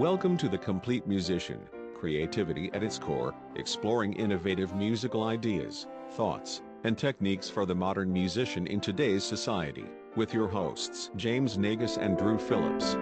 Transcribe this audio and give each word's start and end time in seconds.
Welcome 0.00 0.38
to 0.38 0.48
The 0.48 0.56
Complete 0.56 1.06
Musician, 1.06 1.60
creativity 1.94 2.70
at 2.72 2.82
its 2.82 2.98
core, 2.98 3.34
exploring 3.56 4.14
innovative 4.14 4.74
musical 4.74 5.24
ideas, 5.24 5.88
thoughts, 6.12 6.62
and 6.84 6.96
techniques 6.96 7.50
for 7.50 7.66
the 7.66 7.74
modern 7.74 8.10
musician 8.10 8.66
in 8.66 8.80
today's 8.80 9.22
society, 9.22 9.84
with 10.16 10.32
your 10.32 10.48
hosts 10.48 11.10
James 11.16 11.58
Naigus 11.58 11.98
and 11.98 12.16
Drew 12.16 12.38
Phillips. 12.38 12.94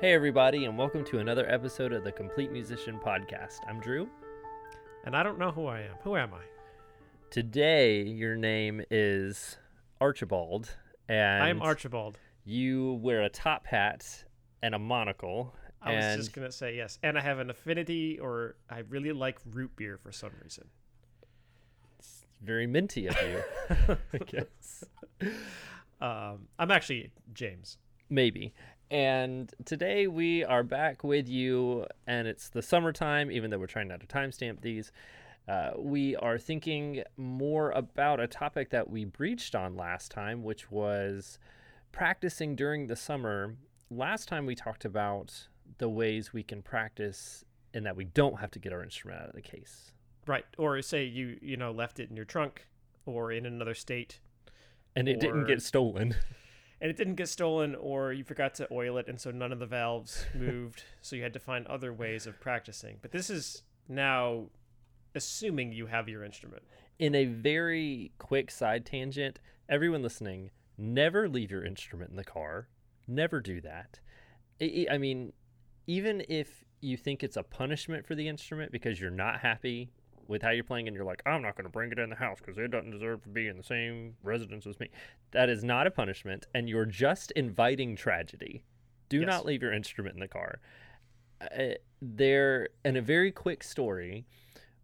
Hey, 0.00 0.12
everybody, 0.12 0.64
and 0.64 0.76
welcome 0.76 1.04
to 1.04 1.20
another 1.20 1.48
episode 1.48 1.92
of 1.92 2.02
the 2.02 2.10
Complete 2.10 2.50
Musician 2.50 2.98
Podcast. 2.98 3.58
I'm 3.68 3.78
Drew. 3.78 4.08
And 5.04 5.16
I 5.16 5.22
don't 5.22 5.38
know 5.38 5.52
who 5.52 5.66
I 5.68 5.82
am. 5.82 5.94
Who 6.02 6.16
am 6.16 6.34
I? 6.34 6.61
Today, 7.32 8.02
your 8.02 8.36
name 8.36 8.82
is 8.90 9.56
Archibald, 10.02 10.76
and 11.08 11.42
I'm 11.42 11.62
Archibald. 11.62 12.18
You 12.44 13.00
wear 13.00 13.22
a 13.22 13.30
top 13.30 13.66
hat 13.66 14.24
and 14.62 14.74
a 14.74 14.78
monocle. 14.78 15.54
I 15.80 15.94
was 15.94 16.16
just 16.16 16.34
gonna 16.34 16.52
say 16.52 16.76
yes, 16.76 16.98
and 17.02 17.16
I 17.16 17.22
have 17.22 17.38
an 17.38 17.48
affinity, 17.48 18.18
or 18.20 18.56
I 18.68 18.80
really 18.80 19.12
like 19.12 19.38
root 19.50 19.74
beer 19.76 19.96
for 19.96 20.12
some 20.12 20.32
reason. 20.42 20.66
it's 21.98 22.26
very 22.42 22.66
minty 22.66 23.06
of 23.06 23.16
you, 23.22 23.96
I 24.12 24.18
guess. 24.26 24.84
Um, 26.02 26.48
I'm 26.58 26.70
actually 26.70 27.12
James. 27.32 27.78
Maybe. 28.10 28.52
And 28.90 29.50
today 29.64 30.06
we 30.06 30.44
are 30.44 30.62
back 30.62 31.02
with 31.02 31.30
you, 31.30 31.86
and 32.06 32.28
it's 32.28 32.50
the 32.50 32.60
summertime, 32.60 33.30
even 33.30 33.48
though 33.48 33.58
we're 33.58 33.66
trying 33.68 33.88
not 33.88 34.00
to 34.00 34.06
timestamp 34.06 34.60
these. 34.60 34.92
Uh, 35.48 35.72
we 35.76 36.14
are 36.16 36.38
thinking 36.38 37.02
more 37.16 37.70
about 37.72 38.20
a 38.20 38.26
topic 38.26 38.70
that 38.70 38.88
we 38.88 39.04
breached 39.04 39.54
on 39.54 39.76
last 39.76 40.10
time, 40.10 40.42
which 40.44 40.70
was 40.70 41.38
practicing 41.90 42.54
during 42.54 42.86
the 42.86 42.96
summer. 42.96 43.56
Last 43.90 44.28
time 44.28 44.46
we 44.46 44.54
talked 44.54 44.84
about 44.84 45.48
the 45.78 45.88
ways 45.88 46.32
we 46.32 46.42
can 46.42 46.62
practice 46.62 47.44
and 47.74 47.84
that 47.86 47.96
we 47.96 48.04
don't 48.04 48.38
have 48.38 48.50
to 48.52 48.58
get 48.58 48.72
our 48.72 48.82
instrument 48.82 49.20
out 49.20 49.28
of 49.28 49.34
the 49.34 49.42
case. 49.42 49.92
Right, 50.26 50.44
or 50.56 50.80
say 50.82 51.04
you 51.04 51.38
you 51.42 51.56
know 51.56 51.72
left 51.72 51.98
it 51.98 52.08
in 52.08 52.16
your 52.16 52.24
trunk 52.24 52.66
or 53.06 53.32
in 53.32 53.46
another 53.46 53.74
state, 53.74 54.20
And 54.94 55.08
it 55.08 55.18
didn't 55.18 55.46
get 55.46 55.60
stolen. 55.62 56.14
and 56.80 56.90
it 56.90 56.96
didn't 56.96 57.16
get 57.16 57.28
stolen, 57.28 57.74
or 57.74 58.12
you 58.12 58.22
forgot 58.22 58.54
to 58.54 58.68
oil 58.70 58.98
it, 58.98 59.08
and 59.08 59.20
so 59.20 59.32
none 59.32 59.52
of 59.52 59.58
the 59.58 59.66
valves 59.66 60.24
moved, 60.34 60.84
so 61.00 61.16
you 61.16 61.22
had 61.22 61.32
to 61.32 61.40
find 61.40 61.66
other 61.66 61.92
ways 61.92 62.26
of 62.26 62.40
practicing. 62.40 62.98
But 63.02 63.10
this 63.10 63.30
is 63.30 63.62
now 63.88 64.46
assuming 65.14 65.72
you 65.72 65.86
have 65.86 66.08
your 66.08 66.24
instrument. 66.24 66.62
in 66.98 67.14
a 67.16 67.24
very 67.24 68.12
quick 68.18 68.50
side 68.50 68.84
tangent, 68.86 69.40
everyone 69.68 70.02
listening, 70.02 70.50
never 70.78 71.28
leave 71.28 71.50
your 71.50 71.64
instrument 71.64 72.10
in 72.10 72.16
the 72.16 72.24
car. 72.24 72.68
Never 73.08 73.40
do 73.40 73.60
that. 73.62 73.98
I, 74.60 74.98
mean, 74.98 75.32
even 75.88 76.22
if 76.28 76.64
you 76.80 76.96
think 76.96 77.24
it's 77.24 77.36
a 77.36 77.42
punishment 77.42 78.06
for 78.06 78.14
the 78.14 78.28
instrument 78.28 78.70
because 78.70 79.00
you're 79.00 79.10
not 79.10 79.40
happy 79.40 79.90
with 80.28 80.42
how 80.42 80.50
you're 80.50 80.62
playing 80.62 80.86
and 80.86 80.94
you're 80.94 81.04
like, 81.04 81.22
I'm 81.26 81.42
not 81.42 81.56
going 81.56 81.64
to 81.64 81.72
bring 81.72 81.90
it 81.90 81.98
in 81.98 82.10
the 82.10 82.16
house 82.16 82.38
because 82.38 82.56
it 82.58 82.70
doesn't 82.70 82.92
deserve 82.92 83.22
to 83.24 83.28
be 83.28 83.48
in 83.48 83.56
the 83.56 83.64
same 83.64 84.14
residence 84.22 84.66
as 84.66 84.78
me. 84.78 84.88
That 85.32 85.48
is 85.48 85.64
not 85.64 85.88
a 85.88 85.90
punishment, 85.90 86.46
and 86.54 86.68
you're 86.68 86.84
just 86.86 87.32
inviting 87.32 87.96
tragedy. 87.96 88.64
Do 89.08 89.20
Yes. 89.20 89.26
not 89.26 89.44
leave 89.44 89.62
your 89.62 89.72
instrument 89.72 90.14
in 90.14 90.20
the 90.20 90.28
car. 90.28 90.60
Uh, 91.40 91.74
there, 92.00 92.68
in 92.84 92.96
a 92.96 93.02
very 93.02 93.32
quick 93.32 93.64
story, 93.64 94.24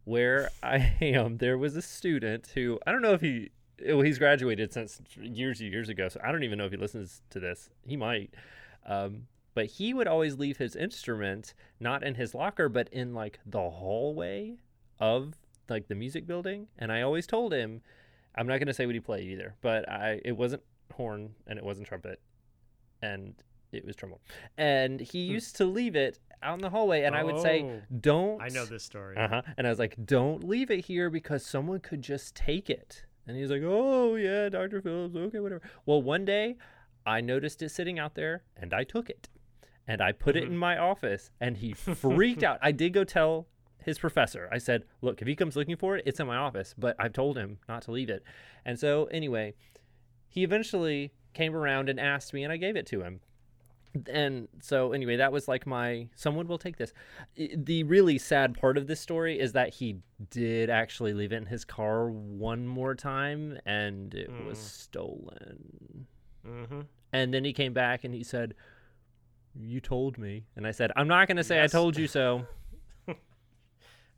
where 0.08 0.50
I 0.62 0.94
am, 1.00 1.36
there 1.36 1.58
was 1.58 1.76
a 1.76 1.82
student 1.82 2.48
who 2.54 2.80
I 2.86 2.92
don't 2.92 3.02
know 3.02 3.12
if 3.12 3.20
he 3.20 3.50
well, 3.86 4.00
he's 4.00 4.18
graduated 4.18 4.72
since 4.72 5.00
years 5.20 5.60
and 5.60 5.70
years 5.70 5.88
ago, 5.88 6.08
so 6.08 6.18
I 6.24 6.32
don't 6.32 6.42
even 6.42 6.58
know 6.58 6.64
if 6.64 6.72
he 6.72 6.78
listens 6.78 7.22
to 7.30 7.38
this. 7.38 7.70
He 7.86 7.96
might. 7.96 8.34
Um, 8.86 9.28
but 9.54 9.66
he 9.66 9.94
would 9.94 10.08
always 10.08 10.36
leave 10.36 10.56
his 10.56 10.74
instrument 10.74 11.54
not 11.78 12.02
in 12.02 12.14
his 12.14 12.34
locker, 12.34 12.68
but 12.68 12.88
in 12.88 13.14
like 13.14 13.38
the 13.46 13.70
hallway 13.70 14.56
of 14.98 15.34
like 15.68 15.86
the 15.88 15.94
music 15.94 16.26
building. 16.26 16.66
And 16.78 16.90
I 16.90 17.02
always 17.02 17.26
told 17.26 17.52
him, 17.52 17.82
I'm 18.34 18.46
not 18.46 18.58
going 18.58 18.68
to 18.68 18.74
say 18.74 18.86
what 18.86 18.94
he 18.94 19.00
played 19.00 19.28
either, 19.28 19.54
but 19.60 19.88
I 19.88 20.20
it 20.24 20.36
wasn't 20.36 20.62
horn 20.92 21.34
and 21.46 21.58
it 21.58 21.64
wasn't 21.64 21.86
trumpet, 21.86 22.20
and 23.02 23.34
it 23.72 23.84
was 23.84 23.94
trombone. 23.94 24.20
And 24.56 25.00
he 25.00 25.20
used 25.20 25.56
to 25.56 25.66
leave 25.66 25.94
it 25.94 26.18
out 26.42 26.54
in 26.54 26.60
the 26.60 26.70
hallway, 26.70 27.02
and 27.04 27.14
I 27.14 27.22
would 27.24 27.40
say, 27.40 27.62
Oh, 27.62 27.80
don't. 28.00 28.40
I 28.42 28.48
know 28.48 28.64
this 28.64 28.84
story. 28.84 29.16
Uh 29.16 29.28
huh. 29.28 29.42
And 29.56 29.66
I 29.66 29.70
was 29.70 29.78
like, 29.78 29.96
don't 30.04 30.44
leave 30.44 30.70
it 30.70 30.84
here 30.84 31.10
because 31.10 31.44
someone 31.44 31.80
could 31.80 32.02
just 32.02 32.34
take 32.34 32.70
it. 32.70 33.04
And 33.26 33.36
he's 33.36 33.50
like, 33.50 33.62
oh, 33.64 34.14
yeah, 34.14 34.48
Dr. 34.48 34.80
Phillips. 34.80 35.14
Okay, 35.14 35.38
whatever. 35.40 35.60
Well, 35.84 36.00
one 36.00 36.24
day 36.24 36.56
I 37.04 37.20
noticed 37.20 37.62
it 37.62 37.70
sitting 37.70 37.98
out 37.98 38.14
there 38.14 38.42
and 38.56 38.72
I 38.72 38.84
took 38.84 39.10
it 39.10 39.28
and 39.86 40.00
I 40.00 40.12
put 40.12 40.34
it 40.36 40.44
Mhm. 40.44 40.48
in 40.48 40.56
my 40.56 40.78
office 40.78 41.30
and 41.40 41.56
he 41.58 41.72
freaked 41.74 42.42
out. 42.42 42.58
I 42.62 42.72
did 42.72 42.92
go 42.94 43.04
tell 43.04 43.46
his 43.84 43.98
professor. 43.98 44.48
I 44.50 44.58
said, 44.58 44.84
look, 45.02 45.20
if 45.20 45.28
he 45.28 45.36
comes 45.36 45.56
looking 45.56 45.76
for 45.76 45.96
it, 45.96 46.04
it's 46.06 46.20
in 46.20 46.26
my 46.26 46.36
office, 46.36 46.74
but 46.78 46.96
I've 46.98 47.12
told 47.12 47.36
him 47.36 47.58
not 47.68 47.82
to 47.82 47.90
leave 47.92 48.08
it. 48.10 48.22
And 48.64 48.78
so, 48.78 49.04
anyway, 49.06 49.54
he 50.28 50.42
eventually 50.42 51.12
came 51.34 51.54
around 51.54 51.88
and 51.88 52.00
asked 52.00 52.32
me 52.32 52.44
and 52.44 52.52
I 52.52 52.56
gave 52.56 52.76
it 52.76 52.86
to 52.86 53.02
him. 53.02 53.20
And 54.10 54.48
so, 54.60 54.92
anyway, 54.92 55.16
that 55.16 55.32
was 55.32 55.48
like 55.48 55.66
my 55.66 56.08
someone 56.14 56.46
will 56.46 56.58
take 56.58 56.76
this 56.76 56.92
the 57.36 57.82
really 57.84 58.18
sad 58.18 58.54
part 58.58 58.76
of 58.78 58.86
this 58.86 59.00
story 59.00 59.38
is 59.40 59.52
that 59.52 59.70
he 59.74 59.96
did 60.30 60.70
actually 60.70 61.14
leave 61.14 61.32
it 61.32 61.36
in 61.36 61.46
his 61.46 61.64
car 61.64 62.10
one 62.10 62.66
more 62.66 62.94
time 62.94 63.58
and 63.66 64.14
it 64.14 64.30
was 64.44 64.58
Mm. 64.58 64.62
stolen. 64.62 66.06
Mm-hmm. 66.46 66.80
And 67.12 67.32
then 67.34 67.44
he 67.44 67.52
came 67.52 67.72
back 67.72 68.04
and 68.04 68.14
he 68.14 68.22
said, 68.22 68.54
You 69.58 69.80
told 69.80 70.18
me. 70.18 70.44
And 70.56 70.66
I 70.66 70.70
said, 70.70 70.92
I'm 70.94 71.08
not 71.08 71.26
going 71.26 71.38
to 71.38 71.44
say 71.44 71.56
Yes. 71.56 71.74
I 71.74 71.78
told 71.78 71.96
you 71.96 72.06
so, 72.06 72.46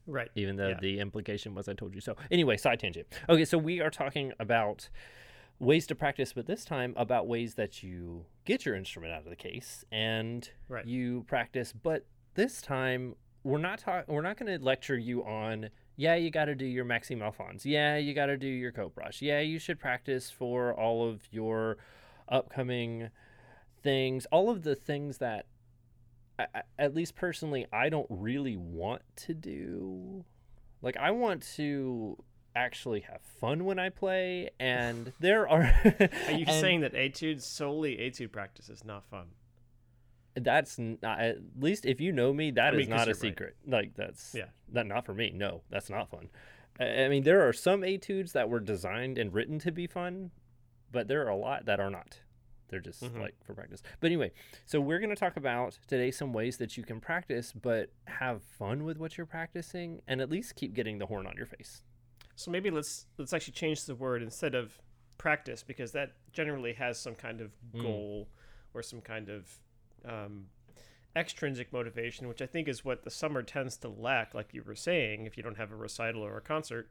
Right. 0.06 0.28
even 0.34 0.56
though 0.56 0.70
Yeah. 0.70 0.78
the 0.80 0.98
implication 0.98 1.54
was 1.54 1.68
I 1.68 1.74
told 1.74 1.94
you 1.94 2.00
so. 2.00 2.16
Anyway, 2.30 2.56
side 2.56 2.80
tangent. 2.80 3.06
Okay, 3.28 3.44
so 3.44 3.56
we 3.58 3.80
are 3.80 3.90
talking 3.90 4.32
about 4.40 4.88
ways 5.60 5.86
to 5.86 5.94
practice, 5.94 6.32
but 6.32 6.46
this 6.46 6.64
time 6.64 6.94
about 6.96 7.28
ways 7.28 7.54
that 7.54 7.82
you 7.82 8.24
get 8.44 8.64
your 8.66 8.74
instrument 8.74 9.12
out 9.12 9.22
of 9.24 9.30
the 9.30 9.36
case 9.36 9.84
and 9.92 10.50
Right. 10.68 10.86
you 10.86 11.24
practice. 11.28 11.72
But 11.72 12.06
this 12.34 12.60
time 12.60 13.14
we're 13.44 13.58
not 13.58 13.78
talking. 13.78 14.12
We're 14.12 14.20
not 14.22 14.36
going 14.36 14.58
to 14.58 14.62
lecture 14.64 14.98
you 14.98 15.24
on. 15.24 15.70
Yeah, 15.96 16.14
you 16.14 16.30
got 16.30 16.46
to 16.46 16.54
do 16.54 16.64
your 16.66 16.84
Maxime 16.84 17.22
Alphonse. 17.22 17.64
Yeah, 17.64 17.96
you 17.96 18.12
got 18.14 18.26
to 18.26 18.36
do 18.36 18.46
your 18.46 18.72
Kopprasch. 18.72 19.20
Yeah, 19.22 19.40
you 19.40 19.58
should 19.58 19.78
practice 19.78 20.30
for 20.30 20.74
all 20.74 21.08
of 21.08 21.22
your 21.30 21.76
upcoming 22.28 23.08
things. 23.82 24.26
All 24.26 24.50
of 24.50 24.62
the 24.62 24.74
things 24.74 25.18
that, 25.18 25.46
I, 26.38 26.46
I- 26.54 26.62
at 26.78 26.94
least 26.94 27.14
personally, 27.16 27.66
I 27.72 27.88
don't 27.88 28.06
really 28.10 28.56
want 28.56 29.02
to 29.16 29.34
do. 29.34 30.24
Like 30.82 30.96
I 30.98 31.10
want 31.10 31.42
to 31.56 32.22
actually 32.54 33.00
have 33.00 33.20
fun 33.22 33.64
when 33.64 33.78
I 33.78 33.88
play, 33.90 34.50
and 34.58 35.12
there 35.20 35.48
are. 35.48 35.72
Are 36.26 36.32
you 36.32 36.46
saying 36.46 36.80
that 36.80 36.94
etude 36.94 37.40
solely 37.42 37.96
etude 38.00 38.32
practice 38.32 38.68
is 38.68 38.84
not 38.84 39.04
fun? 39.10 39.26
that's 40.34 40.78
not 40.78 41.20
at 41.20 41.38
least 41.58 41.84
if 41.84 42.00
you 42.00 42.12
know 42.12 42.32
me 42.32 42.52
that 42.52 42.72
I 42.72 42.78
is 42.78 42.88
not 42.88 43.00
a 43.00 43.06
you're 43.06 43.06
right. 43.14 43.16
secret 43.16 43.56
like 43.66 43.94
that's 43.96 44.32
Yeah. 44.32 44.44
that 44.72 44.86
not 44.86 45.04
for 45.04 45.12
me 45.12 45.32
no 45.34 45.62
that's 45.70 45.90
not 45.90 46.08
fun 46.08 46.28
i 46.78 46.84
I 47.04 47.08
mean 47.08 47.24
there 47.24 47.46
are 47.46 47.52
some 47.52 47.82
etudes 47.82 48.30
that 48.32 48.48
were 48.48 48.60
designed 48.60 49.18
and 49.18 49.34
written 49.34 49.58
to 49.58 49.72
be 49.72 49.88
fun 49.88 50.30
but 50.92 51.08
there 51.08 51.26
are 51.26 51.28
a 51.30 51.36
lot 51.36 51.66
that 51.66 51.80
are 51.80 51.90
not 51.90 52.20
they're 52.68 52.78
just 52.78 53.02
Mhm. 53.02 53.20
like 53.20 53.34
for 53.44 53.54
practice 53.54 53.82
but 53.98 54.06
anyway 54.06 54.30
so 54.66 54.80
we're 54.80 55.00
going 55.00 55.10
to 55.10 55.16
talk 55.16 55.36
about 55.36 55.76
today 55.88 56.12
some 56.12 56.32
ways 56.32 56.58
that 56.58 56.76
you 56.76 56.84
can 56.84 57.00
practice 57.00 57.52
but 57.52 57.90
have 58.06 58.40
fun 58.40 58.84
with 58.84 58.98
what 58.98 59.18
you're 59.18 59.26
practicing 59.26 60.00
and 60.06 60.20
at 60.20 60.30
least 60.30 60.54
keep 60.54 60.74
getting 60.74 60.98
the 60.98 61.06
horn 61.06 61.26
on 61.26 61.36
your 61.36 61.46
face 61.46 61.82
So 62.40 62.50
maybe 62.50 62.70
let's 62.70 63.06
let's 63.18 63.32
actually 63.34 63.52
change 63.52 63.84
the 63.84 63.94
word 63.94 64.22
instead 64.22 64.54
of 64.54 64.80
practice 65.18 65.62
because 65.62 65.92
that 65.92 66.12
generally 66.32 66.72
has 66.72 66.98
some 66.98 67.14
kind 67.14 67.40
of 67.42 67.50
Mm. 67.74 67.82
goal 67.82 68.28
or 68.72 68.82
some 68.82 69.02
kind 69.02 69.28
of 69.28 69.58
um, 70.06 70.46
extrinsic 71.14 71.70
motivation, 71.72 72.28
which 72.28 72.40
I 72.40 72.46
think 72.46 72.66
is 72.68 72.82
what 72.84 73.02
the 73.02 73.10
summer 73.10 73.42
tends 73.42 73.76
to 73.78 73.88
lack. 73.88 74.32
Like 74.32 74.54
you 74.54 74.62
were 74.62 74.74
saying, 74.74 75.26
if 75.26 75.36
you 75.36 75.42
don't 75.42 75.58
have 75.58 75.70
a 75.72 75.76
recital 75.76 76.22
or 76.22 76.38
a 76.38 76.40
concert, 76.40 76.88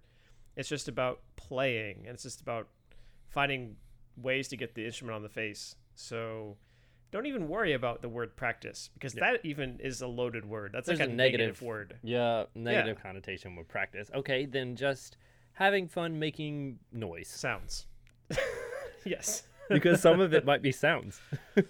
it's 0.56 0.70
just 0.70 0.88
about 0.88 1.22
playing 1.36 2.00
and 2.06 2.14
it's 2.14 2.24
just 2.24 2.42
about 2.42 2.68
finding 3.30 3.78
ways 4.18 4.48
to 4.50 4.58
get 4.58 4.76
the 4.76 4.86
instrument 4.86 5.16
on 5.16 5.24
the 5.24 5.30
face. 5.30 5.76
So 5.96 6.58
don't 7.12 7.26
even 7.26 7.48
worry 7.48 7.74
about 7.74 8.04
the 8.04 8.10
word 8.10 8.36
practice 8.36 8.90
because 8.94 9.16
Yeah. 9.16 9.32
that 9.32 9.46
even 9.46 9.80
is 9.80 10.02
a 10.02 10.08
loaded 10.08 10.46
word. 10.46 10.74
That's 10.74 10.86
There's 10.86 11.00
like 11.00 11.10
a 11.10 11.12
a, 11.12 11.16
negative- 11.16 11.40
negative 11.48 11.62
word. 11.64 11.98
yeah 12.04 12.46
negative 12.54 13.02
connotation 13.02 13.56
with 13.56 13.68
practice 13.68 14.12
okay 14.14 14.46
then 14.46 14.76
just 14.76 15.18
having 15.60 15.88
fun 15.88 16.18
making 16.18 16.80
noise 16.92 17.28
Sounds. 17.28 17.86
yes. 19.06 19.44
because 19.70 20.02
some 20.02 20.20
of 20.20 20.34
it 20.34 20.46
might 20.46 20.62
be 20.64 20.72
sounds. 20.72 21.22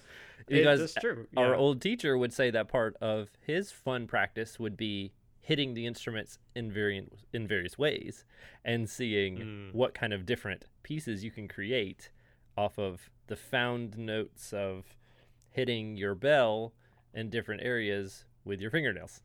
Because 0.47 0.79
that's 0.79 0.93
true. 0.95 1.27
our 1.37 1.53
old 1.53 1.79
teacher 1.79 2.17
would 2.17 2.33
say 2.33 2.49
that 2.49 2.67
part 2.69 2.95
of 3.01 3.29
his 3.45 3.71
fun 3.71 4.07
practice 4.07 4.57
would 4.57 4.75
be 4.75 5.11
hitting 5.41 5.75
the 5.75 5.85
instruments 5.85 6.39
in 6.55 6.71
variant 6.71 7.13
in 7.33 7.47
various 7.47 7.77
ways 7.77 8.25
and 8.65 8.89
seeing 8.89 9.37
Mm. 9.37 9.73
what 9.75 9.93
kind 9.93 10.11
of 10.11 10.25
different 10.25 10.65
pieces 10.81 11.23
you 11.23 11.29
can 11.29 11.47
create 11.47 12.09
off 12.57 12.79
of 12.79 13.11
the 13.27 13.35
found 13.35 13.95
notes 13.95 14.51
of 14.51 14.95
hitting 15.51 15.95
your 15.95 16.15
bell 16.15 16.73
in 17.13 17.29
different 17.29 17.61
areas 17.61 18.25
with 18.43 18.59
your 18.59 18.71
fingernails. 18.71 19.21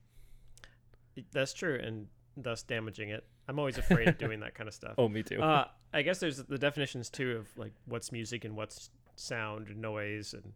That's 1.32 1.54
true, 1.54 1.78
and 1.82 2.08
thus 2.36 2.62
damaging 2.62 3.08
it. 3.08 3.24
I'm 3.48 3.58
always 3.58 3.78
afraid 3.78 4.08
of 4.08 4.18
doing 4.18 4.40
that 4.40 4.54
kind 4.54 4.68
of 4.68 4.74
stuff. 4.74 4.94
Oh, 4.98 5.08
me 5.08 5.22
too. 5.22 5.40
Uh, 5.42 5.66
I 5.92 6.02
guess 6.02 6.18
there's 6.18 6.38
the 6.38 6.58
definitions 6.58 7.10
too 7.10 7.32
of 7.36 7.48
like 7.58 7.72
what's 7.86 8.10
music 8.12 8.44
and 8.44 8.56
what's 8.56 8.90
sound 9.16 9.68
and 9.68 9.80
noise 9.80 10.34
and 10.34 10.52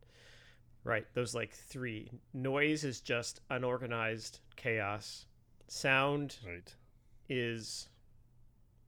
right 0.85 1.07
those 1.15 1.35
like 1.35 1.53
three. 1.53 2.11
Noise 2.33 2.85
is 2.85 3.01
just 3.01 3.41
unorganized 3.51 4.41
chaos. 4.57 5.27
Sound 5.69 6.37
right. 6.47 6.75
is 7.29 7.89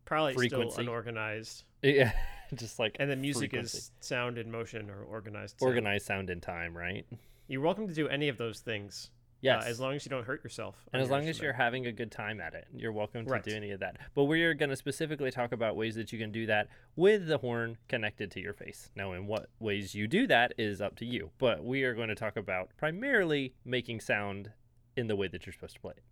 probably 0.06 0.34
Frequency. 0.34 0.70
still 0.72 0.80
unorganized, 0.82 1.64
Yeah, 1.82 2.12
just 2.54 2.78
like 2.78 2.96
and 2.98 3.10
then 3.10 3.20
music 3.20 3.50
frequency. 3.50 3.78
is 3.78 3.90
sound 4.00 4.38
in 4.38 4.50
motion 4.50 4.88
or 4.90 5.02
organized. 5.04 5.60
sound. 5.60 5.68
organized 5.68 6.06
sound 6.06 6.30
in 6.30 6.40
time, 6.40 6.76
right? 6.76 7.06
You're 7.48 7.60
welcome 7.60 7.86
to 7.86 7.94
do 7.94 8.08
any 8.08 8.28
of 8.28 8.38
those 8.38 8.60
things. 8.60 9.10
Yes. 9.42 9.64
uh, 9.64 9.68
as 9.68 9.80
long 9.80 9.94
as 9.94 10.04
you 10.04 10.10
don't 10.10 10.24
hurt 10.26 10.44
yourself. 10.44 10.76
and 10.92 11.00
as 11.00 11.08
your 11.08 11.16
long 11.18 11.28
as 11.28 11.40
you're 11.40 11.52
having 11.54 11.86
a 11.86 11.92
good 11.92 12.10
time 12.12 12.40
at 12.40 12.54
it, 12.54 12.66
you're 12.74 12.92
welcome 12.92 13.24
to 13.24 13.30
Right. 13.30 13.42
do 13.42 13.54
any 13.54 13.70
of 13.70 13.80
that. 13.80 13.96
But 14.14 14.24
we're 14.24 14.52
going 14.54 14.68
to 14.70 14.76
specifically 14.76 15.30
talk 15.30 15.52
about 15.52 15.76
ways 15.76 15.94
that 15.94 16.12
you 16.12 16.18
can 16.18 16.30
do 16.30 16.44
that 16.46 16.68
with 16.96 17.26
the 17.26 17.38
horn 17.38 17.78
connected 17.88 18.30
to 18.32 18.40
your 18.40 18.52
face. 18.52 18.90
Now, 18.94 19.12
in 19.12 19.26
what 19.26 19.48
ways 19.58 19.94
you 19.94 20.06
do 20.06 20.26
that 20.26 20.52
is 20.58 20.80
up 20.82 20.96
to 20.96 21.06
you. 21.06 21.30
But 21.38 21.64
we 21.64 21.84
are 21.84 21.94
going 21.94 22.08
to 22.08 22.14
talk 22.14 22.36
about 22.36 22.70
primarily 22.76 23.54
making 23.64 24.00
sound 24.00 24.52
in 24.96 25.06
the 25.06 25.16
way 25.16 25.28
that 25.28 25.46
you're 25.46 25.52
supposed 25.54 25.74
to 25.76 25.80
play 25.80 25.94
it. 25.96 26.02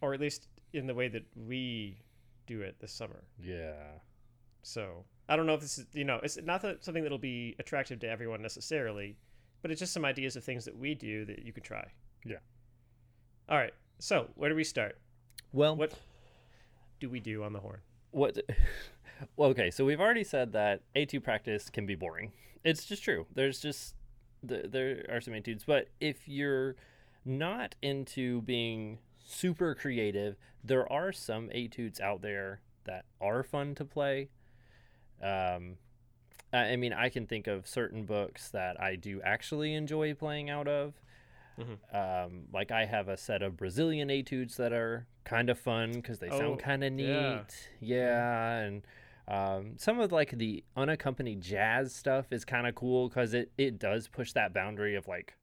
or 0.00 0.12
at 0.14 0.20
least 0.20 0.48
in 0.72 0.86
the 0.88 0.94
way 0.94 1.06
that 1.06 1.24
we 1.36 2.02
do 2.46 2.60
it 2.62 2.80
this 2.80 2.92
summer. 2.92 3.22
Yeah. 3.40 4.00
So 4.62 5.04
I 5.28 5.36
don't 5.36 5.46
know 5.46 5.54
if 5.54 5.60
this 5.60 5.78
is 5.78 5.86
you 5.92 6.04
know 6.04 6.18
it's 6.22 6.36
not 6.42 6.62
that 6.62 6.82
something 6.84 7.02
that'll 7.04 7.18
be 7.18 7.54
attractive 7.60 8.00
to 8.00 8.08
everyone 8.08 8.42
necessarily, 8.42 9.16
but 9.60 9.70
it's 9.70 9.78
just 9.78 9.92
some 9.92 10.04
ideas 10.04 10.34
of 10.34 10.42
things 10.42 10.64
that 10.64 10.76
we 10.76 10.94
do 10.96 11.24
that 11.26 11.44
you 11.44 11.52
could 11.52 11.62
try. 11.64 11.92
Yeah. 12.24 12.38
All 13.48 13.58
right. 13.58 13.74
So 13.98 14.28
where 14.34 14.50
do 14.50 14.56
we 14.56 14.64
start? 14.64 14.98
Well, 15.52 15.76
What 15.76 15.92
do 17.00 17.10
we 17.10 17.20
do 17.20 17.42
on 17.42 17.52
the 17.52 17.60
horn? 17.60 17.80
what 18.12 18.38
well, 19.36 19.48
okay 19.48 19.70
so 19.70 19.86
we've 19.86 20.00
already 20.00 20.22
said 20.22 20.52
that 20.52 20.82
etude 20.94 21.24
practice 21.24 21.70
can 21.70 21.86
be 21.86 21.94
boring 21.94 22.30
it's 22.62 22.84
just 22.84 23.02
true 23.02 23.26
there's 23.34 23.58
just 23.58 23.94
th- 24.46 24.66
there 24.70 25.04
are 25.10 25.18
some 25.20 25.32
etudes 25.32 25.64
but 25.66 25.88
if 25.98 26.28
you're 26.28 26.76
not 27.24 27.74
into 27.80 28.42
being 28.42 28.98
super 29.24 29.74
creative 29.74 30.36
there 30.62 30.90
are 30.92 31.10
some 31.10 31.48
etudes 31.54 32.00
out 32.00 32.20
there 32.20 32.60
that 32.84 33.06
are 33.18 33.42
fun 33.42 33.74
to 33.74 33.84
play 33.84 34.28
um 35.22 35.76
I 36.54 36.76
mean, 36.76 36.92
I 36.92 37.08
can 37.08 37.26
think 37.26 37.46
of 37.46 37.66
certain 37.66 38.04
books 38.04 38.50
that 38.50 38.78
I 38.78 38.94
do 38.96 39.22
actually 39.24 39.72
enjoy 39.72 40.12
playing 40.12 40.50
out 40.50 40.68
of. 40.68 40.92
Um, 41.92 42.44
like 42.52 42.70
I 42.70 42.84
have 42.86 43.08
a 43.08 43.16
set 43.16 43.42
of 43.42 43.56
Brazilian 43.56 44.08
etudes 44.10 44.56
that 44.56 44.72
are 44.72 45.06
kind 45.24 45.50
of 45.50 45.58
fun 45.58 45.92
because 45.92 46.18
they 46.18 46.28
Oh, 46.28 46.38
sound 46.38 46.58
kind 46.60 46.82
of 46.84 46.92
neat. 46.92 47.06
yeah. 47.06 47.42
Yeah, 47.80 48.56
and 48.58 48.82
um, 49.28 49.74
some 49.78 50.00
of 50.00 50.10
like 50.12 50.32
the 50.38 50.64
unaccompanied 50.76 51.40
jazz 51.40 51.94
stuff 51.94 52.32
is 52.32 52.44
kind 52.44 52.66
of 52.66 52.74
cool 52.74 53.08
because 53.08 53.34
it 53.34 53.52
it 53.58 53.78
does 53.78 54.08
push 54.08 54.32
that 54.32 54.52
boundary 54.52 54.94
of 54.96 55.06
like 55.06 55.34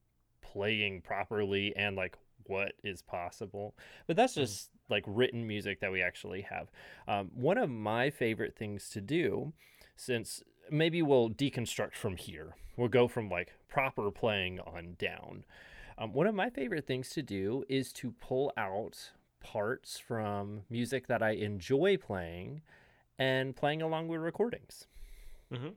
playing 0.42 1.00
properly 1.02 1.74
and 1.76 1.96
like 1.96 2.16
what 2.46 2.72
is 2.82 3.02
possible. 3.02 3.74
But 4.06 4.16
that's 4.16 4.34
just 4.34 4.70
like 4.88 5.04
written 5.06 5.46
music 5.46 5.80
that 5.80 5.92
we 5.92 6.02
actually 6.02 6.42
have. 6.42 6.68
Um, 7.06 7.30
one 7.34 7.56
of 7.58 7.70
my 7.70 8.10
favorite 8.10 8.56
things 8.56 8.90
to 8.90 9.00
do, 9.00 9.52
since 9.96 10.42
maybe 10.70 11.00
we'll 11.02 11.30
deconstruct 11.30 11.94
from 11.94 12.16
here, 12.16 12.56
we'll 12.76 12.88
go 12.88 13.06
from 13.06 13.28
like 13.30 13.52
proper 13.68 14.10
playing 14.10 14.58
on 14.60 14.96
down. 14.98 15.44
Um, 16.00 16.14
one 16.14 16.26
of 16.26 16.34
my 16.34 16.48
favorite 16.48 16.86
things 16.86 17.10
to 17.10 17.22
do 17.22 17.62
is 17.68 17.92
to 17.92 18.12
pull 18.12 18.52
out 18.56 19.12
parts 19.40 19.98
from 19.98 20.62
music 20.70 21.06
that 21.08 21.22
I 21.22 21.32
enjoy 21.32 21.98
playing 21.98 22.62
and 23.18 23.54
playing 23.54 23.82
along 23.82 24.08
with 24.08 24.22
recordings. 24.22 24.86
Mhm. 25.50 25.76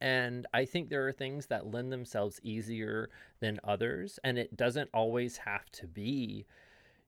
And 0.00 0.46
I 0.52 0.66
think 0.66 0.90
there 0.90 1.08
are 1.08 1.12
things 1.12 1.46
that 1.46 1.66
lend 1.66 1.90
themselves 1.90 2.40
easier 2.42 3.08
than 3.40 3.58
others, 3.64 4.20
and 4.22 4.38
it 4.38 4.54
doesn't 4.54 4.90
always 4.92 5.38
have 5.38 5.70
to 5.72 5.86
be 5.86 6.46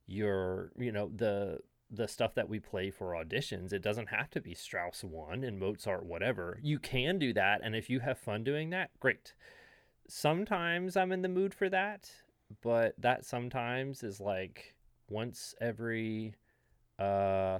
your, 0.06 0.72
you 0.76 0.90
know, 0.92 1.08
the 1.08 1.62
the 1.92 2.06
stuff 2.06 2.34
that 2.36 2.48
we 2.48 2.60
play 2.60 2.88
for 2.88 3.12
auditions. 3.12 3.72
It 3.72 3.82
doesn't 3.82 4.10
have 4.10 4.30
to 4.30 4.40
be 4.40 4.54
Strauss 4.54 5.02
one 5.02 5.42
and 5.42 5.58
Mozart 5.58 6.04
whatever. 6.06 6.58
You 6.62 6.78
can 6.78 7.18
do 7.18 7.32
that, 7.32 7.60
and 7.62 7.74
if 7.74 7.90
you 7.90 8.00
have 8.00 8.16
fun 8.18 8.44
doing 8.44 8.70
that, 8.70 8.90
great. 9.00 9.34
Sometimes 10.06 10.96
I'm 10.96 11.12
in 11.12 11.22
the 11.22 11.28
mood 11.28 11.52
for 11.52 11.68
that, 11.68 12.12
but 12.62 12.94
that 12.98 13.24
sometimes 13.24 14.02
is 14.02 14.20
like 14.20 14.74
once 15.08 15.54
every 15.60 16.34
uh 16.98 17.58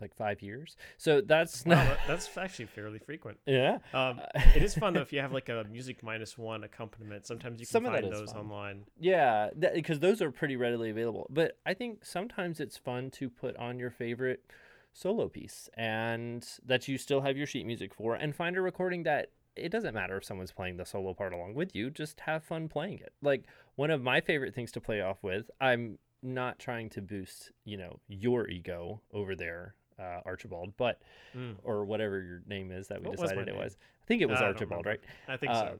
like 0.00 0.14
5 0.14 0.42
years. 0.42 0.76
So 0.96 1.20
that's 1.20 1.66
Wow, 1.66 1.74
not 1.74 1.84
that- 1.88 1.98
that's 2.06 2.38
actually 2.38 2.66
fairly 2.66 3.00
frequent. 3.00 3.38
yeah. 3.46 3.78
Um, 3.92 4.20
it 4.54 4.62
is 4.62 4.74
fun 4.76 4.94
though 4.94 5.00
if 5.00 5.12
you 5.12 5.20
have 5.20 5.32
like 5.32 5.48
a 5.48 5.64
music 5.68 6.04
minus 6.04 6.38
one 6.38 6.62
accompaniment. 6.62 7.26
Sometimes 7.26 7.60
you 7.60 7.66
can 7.66 7.72
Some 7.72 7.84
find 7.84 8.04
those 8.12 8.30
fun. 8.30 8.42
online. 8.44 8.84
Yeah, 9.00 9.50
because 9.74 9.98
those 9.98 10.22
are 10.22 10.30
pretty 10.30 10.54
readily 10.56 10.90
available. 10.90 11.26
But 11.30 11.58
I 11.66 11.74
think 11.74 12.04
sometimes 12.04 12.60
it's 12.60 12.76
fun 12.76 13.10
to 13.12 13.28
put 13.28 13.56
on 13.56 13.80
your 13.80 13.90
favorite 13.90 14.44
solo 14.92 15.28
piece 15.28 15.68
and 15.74 16.46
that 16.64 16.86
you 16.86 16.96
still 16.96 17.20
have 17.22 17.36
your 17.36 17.46
sheet 17.46 17.66
music 17.66 17.92
for 17.92 18.14
and 18.14 18.34
find 18.36 18.56
a 18.56 18.60
recording 18.60 19.02
that 19.02 19.30
it 19.60 19.70
doesn't 19.70 19.94
matter 19.94 20.16
if 20.16 20.24
someone's 20.24 20.52
playing 20.52 20.76
the 20.76 20.84
solo 20.86 21.14
part 21.14 21.32
along 21.32 21.54
with 21.54 21.74
you, 21.74 21.90
just 21.90 22.20
have 22.20 22.42
fun 22.44 22.68
playing 22.68 22.98
it. 22.98 23.12
Like 23.22 23.44
one 23.76 23.90
of 23.90 24.02
my 24.02 24.20
favorite 24.20 24.54
things 24.54 24.72
to 24.72 24.80
play 24.80 25.00
off 25.00 25.22
with, 25.22 25.50
I'm 25.60 25.98
not 26.22 26.58
trying 26.58 26.90
to 26.90 27.00
boost, 27.02 27.52
you 27.64 27.76
know, 27.76 28.00
your 28.08 28.48
ego 28.48 29.00
over 29.12 29.34
there, 29.36 29.74
uh, 29.98 30.20
Archibald, 30.24 30.72
but 30.76 31.00
Mm. 31.36 31.56
or 31.62 31.84
whatever 31.84 32.20
your 32.22 32.42
name 32.46 32.70
is 32.72 32.88
that 32.88 33.00
we 33.00 33.08
What 33.08 33.18
was 33.18 33.30
decided 33.30 33.48
it 33.48 33.52
name? 33.52 33.62
was. 33.62 33.76
I 34.02 34.04
think 34.06 34.22
it 34.22 34.26
was 34.28 34.38
I 34.38 34.44
don't 34.44 34.48
Archibald, 34.54 34.86
remember. 34.86 35.02
right? 35.28 35.34
I 35.34 35.36
think 35.36 35.52
so. 35.54 35.78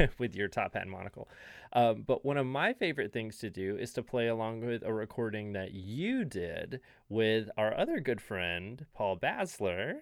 um, 0.00 0.08
with 0.18 0.34
your 0.34 0.48
top 0.48 0.72
hat 0.72 0.82
and 0.82 0.90
monocle. 0.90 1.28
Um, 1.74 2.02
but 2.06 2.24
one 2.24 2.38
of 2.38 2.46
my 2.46 2.72
favorite 2.72 3.12
things 3.12 3.36
to 3.38 3.50
do 3.50 3.76
is 3.76 3.92
to 3.92 4.02
play 4.02 4.26
along 4.28 4.64
with 4.64 4.82
a 4.82 4.92
recording 4.92 5.52
that 5.52 5.72
you 5.72 6.24
did 6.24 6.80
with 7.10 7.50
our 7.58 7.76
other 7.78 8.00
good 8.00 8.20
friend, 8.22 8.86
Paul 8.94 9.18
Basler, 9.18 9.96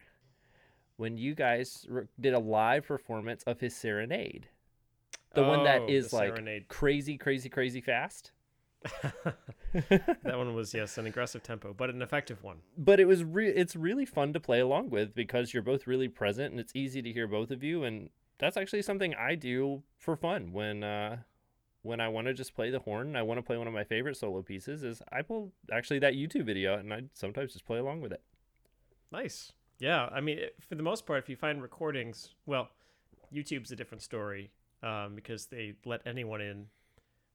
when 0.96 1.16
you 1.16 1.34
guys 1.34 1.84
re- 1.88 2.06
did 2.20 2.34
a 2.34 2.38
live 2.38 2.86
performance 2.86 3.42
of 3.44 3.60
his 3.60 3.74
Serenade. 3.76 4.48
The 5.34 5.42
one 5.44 5.64
that 5.64 5.82
Oh, 5.82 5.86
is 5.88 6.12
like 6.12 6.34
Serenade. 6.34 6.68
crazy, 6.68 7.18
crazy, 7.18 7.48
crazy 7.48 7.80
fast. 7.80 8.32
that 9.72 10.14
one 10.24 10.54
was 10.54 10.72
yes, 10.72 10.96
an 10.98 11.06
aggressive 11.06 11.42
tempo, 11.42 11.74
but 11.76 11.90
an 11.90 12.00
effective 12.02 12.42
one. 12.42 12.58
but 12.78 13.00
it 13.00 13.06
was 13.06 13.24
re- 13.24 13.48
it's 13.48 13.76
really 13.76 14.06
fun 14.06 14.32
to 14.32 14.40
play 14.40 14.60
along 14.60 14.90
with 14.90 15.14
because 15.14 15.52
you're 15.52 15.62
both 15.62 15.86
really 15.86 16.08
present 16.08 16.52
and 16.52 16.60
it's 16.60 16.72
easy 16.74 17.02
to 17.02 17.12
hear 17.12 17.26
both 17.26 17.50
of 17.50 17.62
you 17.62 17.84
and 17.84 18.08
that's 18.38 18.56
actually 18.56 18.82
something 18.82 19.14
I 19.14 19.34
do 19.34 19.82
for 19.98 20.14
fun 20.16 20.52
when 20.52 20.84
uh 20.84 21.18
when 21.82 22.00
I 22.00 22.08
want 22.08 22.26
to 22.28 22.34
just 22.34 22.54
play 22.54 22.70
the 22.70 22.78
horn 22.80 23.08
and 23.08 23.18
I 23.18 23.22
want 23.22 23.38
to 23.38 23.42
play 23.42 23.56
one 23.56 23.66
of 23.66 23.72
my 23.74 23.84
favorite 23.84 24.16
solo 24.16 24.42
pieces 24.42 24.82
is 24.82 25.02
I 25.12 25.22
pull 25.22 25.52
actually 25.72 25.98
that 26.00 26.14
YouTube 26.14 26.44
video 26.44 26.76
and 26.78 26.92
I 26.92 27.02
sometimes 27.12 27.52
just 27.52 27.64
play 27.66 27.78
along 27.78 28.00
with 28.00 28.12
it. 28.12 28.22
Nice. 29.12 29.52
Yeah, 29.78 30.08
I 30.12 30.20
mean, 30.20 30.38
for 30.60 30.74
the 30.74 30.82
most 30.82 31.06
part, 31.06 31.22
if 31.22 31.28
you 31.28 31.36
find 31.36 31.60
recordings, 31.60 32.30
well, 32.46 32.68
YouTube's 33.34 33.70
a 33.72 33.76
different 33.76 34.02
story 34.02 34.50
um, 34.82 35.14
because 35.14 35.46
they 35.46 35.74
let 35.84 36.00
anyone 36.06 36.40
in 36.40 36.66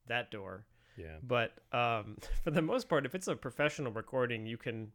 that 0.08 0.32
door. 0.32 0.66
Yeah. 0.98 1.18
But 1.22 1.52
um, 1.72 2.18
for 2.44 2.52
the 2.52 2.62
most 2.62 2.90
part, 2.90 3.06
if 3.06 3.16
it's 3.16 3.28
a 3.28 3.36
professional 3.36 3.92
recording, 3.92 4.46
you 4.46 4.58
can 4.58 4.92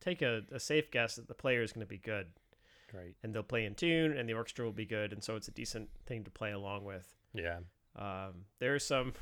take 0.00 0.22
a, 0.22 0.42
a 0.52 0.60
safe 0.60 0.90
guess 0.90 1.16
that 1.16 1.28
the 1.28 1.34
player 1.34 1.62
is 1.62 1.72
going 1.72 1.86
to 1.86 1.88
be 1.90 1.98
good 1.98 2.26
Right. 2.92 3.14
and 3.22 3.32
they'll 3.34 3.42
play 3.42 3.64
in 3.64 3.74
tune 3.74 4.16
and 4.16 4.28
the 4.28 4.34
orchestra 4.34 4.64
will 4.64 4.72
be 4.72 4.84
good. 4.84 5.12
And 5.12 5.22
so 5.22 5.36
it's 5.36 5.48
a 5.48 5.52
decent 5.52 5.88
thing 6.06 6.24
to 6.24 6.30
play 6.30 6.52
along 6.52 6.84
with. 6.84 7.14
Yeah. 7.32 7.58
Um, 7.96 8.44
there 8.58 8.74
are 8.74 8.78
some 8.78 9.14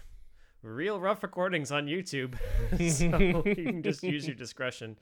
real 0.63 1.01
rough 1.01 1.23
recordings 1.23 1.71
on 1.71 1.87
YouTube, 1.87 2.35
so 2.91 3.43
you 3.47 3.55
can 3.65 3.83
just 3.83 4.03
use 4.03 4.27
your 4.27 4.37
discretion. 4.37 4.99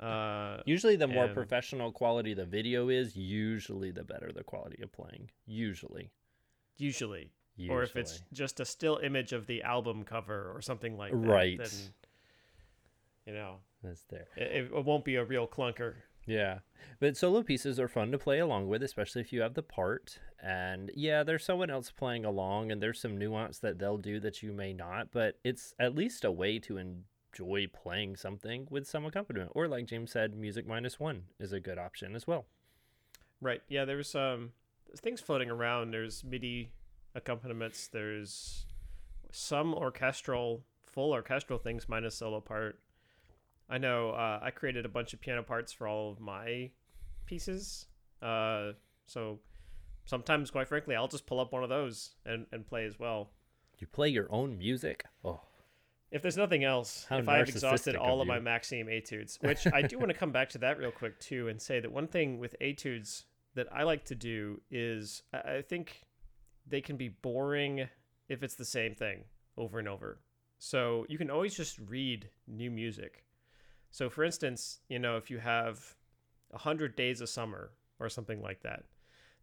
Uh, 0.00 0.60
Usually 0.66 0.96
the 0.96 1.06
more 1.06 1.24
And- 1.26 1.34
professional 1.34 1.92
quality 1.92 2.34
the 2.34 2.44
video 2.46 2.88
is, 2.88 3.16
usually 3.16 3.90
the 3.90 4.02
better 4.04 4.32
the 4.32 4.42
quality 4.44 4.82
of 4.82 4.92
playing. 4.92 5.30
Usually. 5.46 6.10
usually. 6.76 7.30
Usually. 7.56 7.76
or 7.78 7.84
if 7.84 7.94
it's 7.94 8.20
just 8.32 8.58
a 8.58 8.64
still 8.64 8.96
image 8.98 9.32
of 9.32 9.46
the 9.46 9.62
album 9.62 10.02
cover 10.02 10.50
or 10.52 10.60
something 10.60 10.96
like 10.96 11.12
that, 11.12 11.18
Right. 11.18 11.56
then 11.58 11.70
you 13.26 13.32
know 13.32 13.60
that's 13.82 14.02
there. 14.06 14.26
it, 14.36 14.72
it 14.72 14.84
won't 14.84 15.04
be 15.04 15.14
a 15.14 15.24
real 15.24 15.46
clunker. 15.46 15.94
Yeah. 16.26 16.60
But 17.00 17.16
solo 17.16 17.42
pieces 17.42 17.78
are 17.78 17.86
fun 17.86 18.10
to 18.12 18.18
play 18.18 18.38
along 18.40 18.66
with, 18.68 18.82
especially 18.82 19.20
if 19.20 19.32
you 19.32 19.42
have 19.42 19.54
the 19.54 19.62
part. 19.62 20.18
And 20.42 20.90
yeah, 20.96 21.22
there's 21.22 21.44
someone 21.44 21.70
else 21.70 21.90
playing 21.90 22.24
along, 22.24 22.72
and 22.72 22.82
there's 22.82 22.98
some 23.00 23.16
nuance 23.18 23.58
that 23.60 23.78
they'll 23.78 23.98
do 23.98 24.18
that 24.20 24.42
you 24.42 24.52
may 24.52 24.72
not, 24.72 25.12
but 25.12 25.38
it's 25.44 25.74
at 25.78 25.94
least 25.94 26.24
a 26.24 26.32
way 26.32 26.58
to 26.60 26.78
en- 26.78 27.04
enjoy 27.34 27.66
playing 27.66 28.16
something 28.16 28.66
with 28.70 28.86
some 28.86 29.04
accompaniment. 29.04 29.52
Or 29.54 29.68
like 29.68 29.86
James 29.86 30.12
said, 30.12 30.34
music 30.34 30.66
minus 30.66 31.00
one 31.00 31.24
is 31.38 31.52
a 31.52 31.60
good 31.60 31.78
option 31.78 32.14
as 32.14 32.26
well. 32.26 32.46
Right. 33.40 33.62
Yeah, 33.68 33.84
there's 33.84 34.14
um 34.14 34.52
things 34.96 35.20
floating 35.20 35.50
around. 35.50 35.90
There's 35.90 36.24
MIDI 36.24 36.70
accompaniments. 37.14 37.88
There's 37.88 38.66
some 39.32 39.74
orchestral, 39.74 40.64
full 40.86 41.12
orchestral 41.12 41.58
things 41.58 41.88
minus 41.88 42.14
solo 42.14 42.40
part. 42.40 42.78
I 43.68 43.78
know 43.78 44.10
uh, 44.10 44.40
I 44.42 44.50
created 44.50 44.84
a 44.84 44.90
bunch 44.90 45.14
of 45.14 45.20
piano 45.20 45.42
parts 45.42 45.72
for 45.72 45.88
all 45.88 46.10
of 46.10 46.20
my 46.20 46.70
pieces. 47.26 47.86
Uh, 48.22 48.72
so 49.06 49.40
sometimes, 50.04 50.50
quite 50.50 50.68
frankly, 50.68 50.94
I'll 50.94 51.08
just 51.08 51.26
pull 51.26 51.40
up 51.40 51.52
one 51.52 51.62
of 51.62 51.70
those 51.70 52.14
and, 52.26 52.46
and 52.52 52.66
play 52.66 52.84
as 52.84 52.98
well. 52.98 53.30
You 53.78 53.86
play 53.86 54.10
your 54.10 54.26
own 54.30 54.58
music? 54.58 55.04
Oh, 55.24 55.40
If 56.10 56.22
there's 56.22 56.36
nothing 56.36 56.62
else, 56.62 57.06
How 57.08 57.18
if 57.18 57.28
I've 57.28 57.48
exhausted 57.48 57.96
all 57.96 58.16
of 58.16 58.22
of 58.22 58.28
my. 58.28 58.38
Maxime 58.38 58.88
etudes, 58.88 59.38
which 59.40 59.66
I 59.72 59.82
do 59.82 59.98
want 59.98 60.10
to 60.10 60.18
come 60.18 60.30
back 60.30 60.48
to 60.50 60.58
that 60.58 60.78
real 60.78 60.92
quick 60.92 61.18
too, 61.18 61.48
and 61.48 61.60
say 61.60 61.80
that 61.80 61.90
one 61.90 62.06
thing 62.06 62.38
with 62.38 62.54
etudes 62.60 63.24
that 63.54 63.66
I 63.72 63.82
like 63.82 64.04
to 64.06 64.14
do 64.14 64.60
is 64.70 65.22
I 65.32 65.56
I 65.56 65.62
think 65.62 66.02
they 66.66 66.80
can 66.80 66.96
be 66.96 67.08
boring 67.08 67.88
if 68.28 68.42
it's 68.42 68.54
the 68.54 68.64
same 68.64 68.94
thing 68.94 69.24
over 69.56 69.78
and 69.78 69.88
over. 69.88 70.20
So 70.58 71.04
you 71.08 71.18
can 71.18 71.30
always 71.30 71.54
just 71.54 71.78
read 71.78 72.30
new 72.46 72.70
music. 72.70 73.24
So 73.90 74.08
for 74.08 74.24
instance, 74.24 74.80
you 74.88 74.98
know, 74.98 75.16
if 75.16 75.30
you 75.30 75.38
have 75.38 75.94
a 76.52 76.58
hundred 76.58 76.96
days 76.96 77.20
of 77.20 77.28
summer 77.28 77.72
or 78.00 78.08
something 78.08 78.40
like 78.40 78.62
that, 78.62 78.84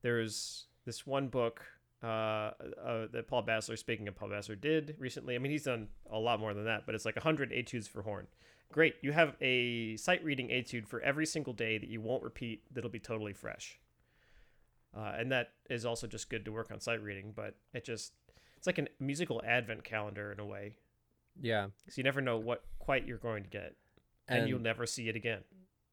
there's 0.02 0.66
this 0.86 1.06
one 1.06 1.28
book 1.28 1.64
uh, 2.04 2.08
uh, 2.08 3.08
that 3.12 3.28
Paul 3.28 3.44
Basler, 3.44 3.78
speaking 3.78 4.08
of 4.08 4.16
Paul 4.16 4.30
Basler, 4.30 4.60
did 4.60 4.96
recently. 4.98 5.36
I 5.36 5.38
mean, 5.38 5.52
he's 5.52 5.64
done 5.64 5.88
a 6.12 6.18
lot 6.18 6.40
more 6.40 6.54
than 6.54 6.66
that, 6.66 6.86
but 6.86 6.96
it's 6.96 7.06
like 7.06 7.16
100 7.16 7.52
etudes 7.54 7.88
for 7.88 8.02
horn. 8.02 8.28
Great. 8.72 8.96
You 9.02 9.12
have 9.12 9.36
a 9.42 9.98
sight 9.98 10.24
reading 10.24 10.50
etude 10.50 10.88
for 10.88 11.02
every 11.02 11.26
single 11.26 11.54
day 11.54 11.78
that 11.78 11.90
you 11.90 12.02
won't 12.02 12.24
repeat, 12.24 12.64
that'll 12.74 12.90
be 12.90 13.00
totally 13.00 13.34
fresh. 13.34 13.80
Uh, 14.96 15.14
and 15.18 15.32
that 15.32 15.52
is 15.70 15.86
also 15.86 16.08
just 16.08 16.30
good 16.30 16.46
to 16.46 16.52
work 16.52 16.72
on 16.72 16.80
sight 16.80 17.02
reading, 17.02 17.34
but 17.36 17.56
it 17.74 17.86
just, 17.86 18.14
it's 18.58 18.68
like 18.68 18.80
a 18.80 18.88
musical 19.00 19.42
advent 19.46 19.84
calendar 19.84 20.32
in 20.32 20.40
a 20.40 20.46
way. 20.46 20.76
yeah. 21.40 21.68
So 21.88 21.94
you 21.98 22.04
never 22.04 22.22
know 22.22 22.38
what 22.38 22.64
quite 22.80 23.06
you're 23.08 23.18
going 23.18 23.44
to 23.44 23.50
get, 23.50 23.76
and, 24.28 24.50
you'll 24.50 24.60
never 24.60 24.86
see 24.86 25.08
it 25.08 25.16
again. 25.16 25.42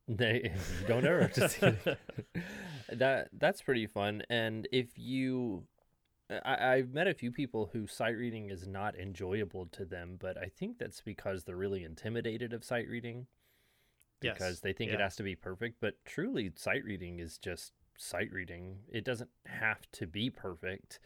They 0.09 0.53
don't 0.87 1.05
ever 1.05 1.31
just 1.35 1.61
that 2.93 3.29
that's 3.33 3.61
pretty 3.61 3.87
fun. 3.87 4.23
And 4.31 4.67
if 4.73 4.87
you, 4.97 5.65
I, 6.30 6.75
I've 6.75 6.92
met 6.92 7.06
a 7.06 7.14
few 7.14 7.32
people 7.32 7.70
who 7.73 7.87
sight 7.87 8.16
reading 8.16 8.50
is 8.50 8.66
not 8.66 8.99
enjoyable 8.99 9.66
to 9.73 9.85
them, 9.85 10.16
but 10.20 10.37
I 10.37 10.47
think 10.47 10.78
that's 10.78 11.00
because 11.00 11.44
they're 11.44 11.56
really 11.56 11.85
intimidated 11.85 12.52
of 12.52 12.64
sight 12.64 12.88
reading 12.88 13.26
Yes. 14.20 14.35
because 14.35 14.61
they 14.61 14.73
think 14.73 14.90
it 14.90 15.00
has 15.00 15.14
to 15.16 15.23
be 15.23 15.37
perfect. 15.37 15.76
But 15.80 15.94
truly, 16.04 16.50
sight 16.56 16.85
reading 16.85 17.20
is 17.20 17.38
just 17.38 17.73
sight 17.97 18.32
reading. 18.32 18.78
It 18.88 19.04
doesn't 19.04 19.30
have 19.47 19.90
to 19.92 20.06
be 20.06 20.28
perfect 20.28 20.99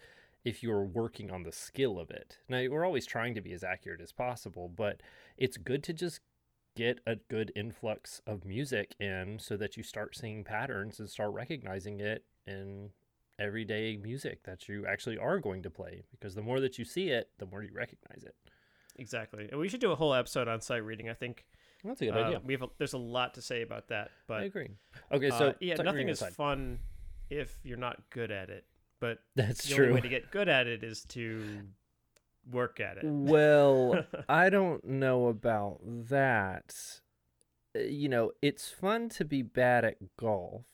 if 0.44 0.62
you're 0.62 0.84
working 0.84 1.30
on 1.30 1.42
the 1.42 1.52
skill 1.52 1.98
of 1.98 2.10
it. 2.10 2.38
Now, 2.48 2.64
we're 2.70 2.84
always 2.86 3.06
trying 3.06 3.34
to 3.34 3.40
be 3.40 3.52
as 3.52 3.62
accurate 3.62 4.00
as 4.00 4.12
possible, 4.12 4.68
but 4.68 5.02
it's 5.36 5.56
good 5.56 5.82
to 5.84 5.92
just 5.92 6.20
get 6.74 7.00
a 7.06 7.16
good 7.16 7.52
influx 7.54 8.22
of 8.26 8.46
music 8.46 8.94
in 8.98 9.38
so 9.38 9.58
that 9.58 9.76
you 9.76 9.82
start 9.82 10.16
seeing 10.16 10.42
patterns 10.42 10.98
and 10.98 11.08
start 11.08 11.32
recognizing 11.32 12.00
it 12.00 12.24
in 12.46 12.90
everyday 13.46 13.96
music 13.96 14.36
that 14.44 14.68
you 14.68 14.86
actually 14.92 15.18
are 15.18 15.38
going 15.46 15.62
to 15.62 15.70
play 15.70 15.94
because 16.12 16.34
the 16.34 16.42
more 16.48 16.60
that 16.60 16.78
you 16.78 16.84
see 16.84 17.06
it 17.18 17.24
the 17.38 17.46
more 17.46 17.62
you 17.62 17.72
recognize 17.84 18.22
it 18.24 18.34
Exactly. 18.96 19.48
And 19.50 19.58
we 19.58 19.68
should 19.70 19.80
do 19.80 19.90
a 19.90 19.94
whole 19.96 20.12
episode 20.12 20.48
on 20.48 20.60
sight 20.60 20.84
reading. 20.84 21.08
I 21.08 21.14
think 21.14 21.46
that's 21.82 22.02
a 22.02 22.06
good 22.06 22.14
uh, 22.16 22.24
idea 22.26 22.40
we 22.44 22.52
have 22.52 22.62
a, 22.62 22.68
there's 22.76 22.92
a 22.92 22.98
lot 23.18 23.34
to 23.34 23.42
say 23.42 23.62
about 23.62 23.88
that, 23.88 24.10
but 24.28 24.40
i 24.42 24.44
agree 24.44 24.68
okay 25.10 25.30
so 25.30 25.48
uh, 25.48 25.52
yeah, 25.60 25.76
nothing 25.76 26.08
is 26.10 26.20
aside. 26.20 26.34
fun 26.34 26.78
if 27.30 27.58
you're 27.64 27.78
not 27.88 27.96
good 28.10 28.30
at 28.30 28.50
it. 28.50 28.64
But 29.00 29.18
that's 29.34 29.66
the 29.66 29.74
true 29.74 29.84
only 29.86 29.94
way 29.96 30.00
to 30.02 30.08
get 30.10 30.30
good 30.30 30.48
at 30.48 30.66
it 30.66 30.84
is 30.84 31.04
to 31.16 31.62
work 32.50 32.80
at 32.80 32.98
it. 32.98 33.04
well 33.06 34.04
i 34.28 34.50
don't 34.50 34.84
know 34.84 35.28
about 35.28 35.80
that 35.84 36.74
Uh, 37.74 37.80
you 37.80 38.08
know 38.08 38.32
it's 38.42 38.68
fun 38.68 39.08
to 39.08 39.24
be 39.24 39.40
bad 39.42 39.84
at 39.84 39.96
golf 40.18 40.66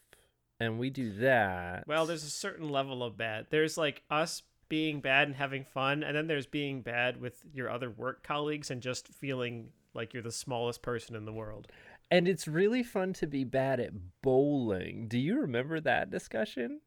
and 0.60 0.78
we 0.78 0.90
do 0.90 1.12
that 1.14 1.84
Well, 1.86 2.06
there's 2.06 2.24
a 2.24 2.30
certain 2.30 2.68
level 2.68 3.02
of 3.02 3.16
bad. 3.16 3.46
There's 3.50 3.76
like 3.78 4.02
us 4.10 4.42
being 4.68 5.00
bad 5.00 5.28
and 5.28 5.36
having 5.36 5.64
fun, 5.64 6.02
and 6.02 6.14
then 6.16 6.26
there's 6.26 6.46
being 6.46 6.82
bad 6.82 7.20
with 7.20 7.40
your 7.54 7.70
other 7.70 7.90
work 7.90 8.22
colleagues 8.22 8.70
and 8.70 8.82
just 8.82 9.08
feeling 9.08 9.70
like 9.94 10.12
you're 10.12 10.22
the 10.22 10.30
smallest 10.32 10.82
person 10.82 11.16
in 11.16 11.24
the 11.24 11.32
world. 11.32 11.68
And 12.10 12.26
it's 12.28 12.46
really 12.48 12.82
fun 12.82 13.12
to 13.14 13.26
be 13.26 13.44
bad 13.44 13.80
at 13.80 13.92
bowling. 14.22 15.08
Do 15.08 15.18
you 15.18 15.40
remember 15.40 15.80
that 15.80 16.10
discussion? 16.10 16.80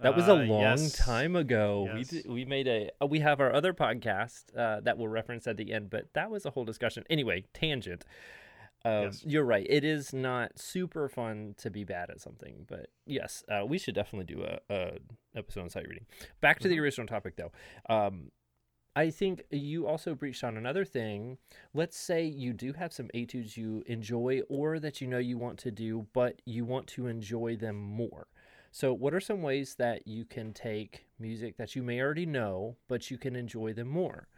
That 0.00 0.14
was 0.14 0.28
a 0.28 0.32
Uh, 0.32 0.44
long 0.44 0.60
yes. 0.60 0.92
time 0.96 1.34
ago. 1.34 1.90
We 1.92 2.04
did, 2.04 2.26
we 2.28 2.44
made 2.44 2.68
a 2.68 2.90
uh, 3.02 3.06
we 3.06 3.18
have 3.20 3.40
our 3.40 3.52
other 3.52 3.72
podcast 3.72 4.44
uh, 4.56 4.80
that 4.82 4.96
we'll 4.96 5.08
reference 5.08 5.46
at 5.48 5.56
the 5.56 5.72
end, 5.72 5.90
but 5.90 6.12
that 6.14 6.30
was 6.30 6.46
a 6.46 6.50
whole 6.50 6.64
discussion. 6.64 7.02
Anyway, 7.10 7.44
tangent. 7.52 8.04
Uh, 8.84 9.02
Yes. 9.04 9.24
You're 9.26 9.44
right. 9.44 9.66
It 9.68 9.84
is 9.84 10.12
not 10.12 10.58
super 10.58 11.08
fun 11.08 11.54
to 11.58 11.70
be 11.70 11.84
bad 11.84 12.10
at 12.10 12.20
something, 12.20 12.64
but 12.68 12.90
yes, 13.06 13.42
uh, 13.48 13.64
we 13.66 13.78
should 13.78 13.94
definitely 13.94 14.32
do 14.34 14.44
a, 14.44 14.58
a 14.72 14.98
episode 15.34 15.62
on 15.62 15.68
sight 15.70 15.86
reading. 15.88 16.06
Back 16.40 16.60
to 16.60 16.68
the 16.68 16.76
Mhm. 16.76 16.82
original 16.82 17.06
topic, 17.06 17.36
though. 17.36 17.52
Um, 17.88 18.30
I 18.96 19.10
think 19.10 19.44
you 19.50 19.86
also 19.86 20.14
breached 20.14 20.42
on 20.42 20.56
another 20.56 20.84
thing. 20.84 21.38
Let's 21.72 21.96
say 21.96 22.24
you 22.24 22.52
do 22.52 22.72
have 22.72 22.92
some 22.92 23.10
etudes 23.14 23.56
you 23.56 23.82
enjoy 23.86 24.40
or 24.48 24.80
that 24.80 25.00
you 25.00 25.06
know 25.06 25.18
you 25.18 25.38
want 25.38 25.58
to 25.60 25.70
do, 25.70 26.08
but 26.12 26.40
you 26.44 26.64
want 26.64 26.86
to 26.88 27.06
enjoy 27.06 27.56
them 27.56 27.76
more. 27.76 28.26
So, 28.70 28.92
what 28.92 29.14
are 29.14 29.20
some 29.20 29.40
ways 29.42 29.76
that 29.76 30.06
you 30.06 30.24
can 30.24 30.52
take 30.52 31.06
music 31.18 31.56
that 31.58 31.74
you 31.76 31.82
may 31.82 32.00
already 32.00 32.26
know, 32.26 32.76
but 32.88 33.10
you 33.10 33.18
can 33.18 33.34
enjoy 33.36 33.72
them 33.72 33.88
more? 33.88 34.28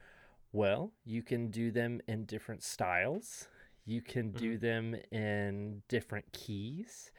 Well, 0.53 0.93
you 1.05 1.23
can 1.23 1.51
do 1.51 1.71
them 1.71 2.01
in 2.07 2.25
different 2.27 2.63
styles. 2.63 3.49
You 3.85 4.01
can 4.03 4.31
do 4.33 4.59
them 4.59 4.95
in 5.11 5.83
different 5.89 6.31
keys. 6.33 7.11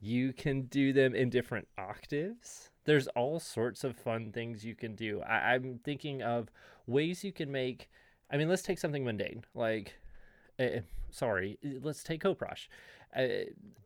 You 0.00 0.32
can 0.32 0.62
do 0.62 0.92
them 0.92 1.14
in 1.14 1.30
different 1.30 1.68
octaves. 1.78 2.70
There's 2.84 3.06
all 3.08 3.40
sorts 3.40 3.84
of 3.84 3.96
fun 3.96 4.32
things 4.32 4.64
you 4.64 4.74
can 4.74 4.94
do. 4.94 5.20
I- 5.22 5.54
I'm 5.54 5.78
thinking 5.84 6.22
of 6.22 6.50
ways 6.86 7.24
you 7.24 7.32
can 7.32 7.50
make. 7.50 7.88
I 8.30 8.36
mean, 8.36 8.48
let's 8.48 8.62
take 8.62 8.78
something 8.78 9.04
mundane, 9.04 9.44
like, 9.54 9.94
uh, 10.58 10.80
sorry, 11.10 11.58
let's 11.62 12.02
take 12.02 12.22
Kopprasch. 12.22 12.68
Uh, 13.14 13.20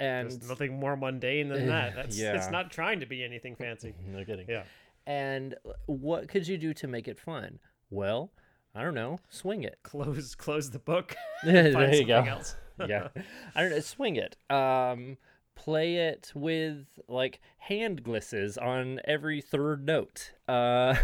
and 0.01 0.31
There's 0.31 0.49
nothing 0.49 0.79
more 0.81 0.97
mundane 0.97 1.49
than 1.49 1.67
that. 1.69 1.95
That's 1.95 2.19
Yeah. 2.19 2.35
it's 2.37 2.51
not 2.51 2.71
trying 2.71 3.01
to 3.01 3.07
be 3.07 3.23
anything 3.23 3.55
fancy. 3.55 3.95
no 4.07 4.25
kidding. 4.25 4.47
Yeah. 4.49 4.65
And 5.07 5.55
what 5.87 6.29
could 6.29 6.47
you 6.49 6.57
do 6.59 6.73
to 6.75 6.87
make 6.87 7.07
it 7.09 7.19
fun? 7.19 7.59
Well, 7.91 8.33
I 8.75 8.83
don't 8.83 8.95
know, 8.95 9.19
swing 9.29 9.65
it. 9.65 9.79
Close 9.83 10.35
close 10.35 10.71
the 10.71 10.79
book. 10.79 11.17
there 11.45 11.73
find 11.73 11.95
you 11.95 12.05
go. 12.07 12.41
yeah, 12.89 13.09
I 13.55 13.63
don't 13.63 13.71
know, 13.71 13.81
swing 13.81 14.17
it. 14.17 14.37
Um, 14.49 15.17
play 15.55 15.97
it 15.97 16.33
with 16.35 16.87
like 17.09 17.41
hand 17.59 18.03
glisses 18.05 18.57
on 18.61 19.01
every 19.05 19.41
third 19.41 19.85
note. 19.85 20.33
Uh, 20.49 20.95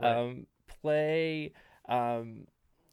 Right. 0.00 0.16
um, 0.16 0.46
play. 0.66 1.52
Um, 1.88 2.46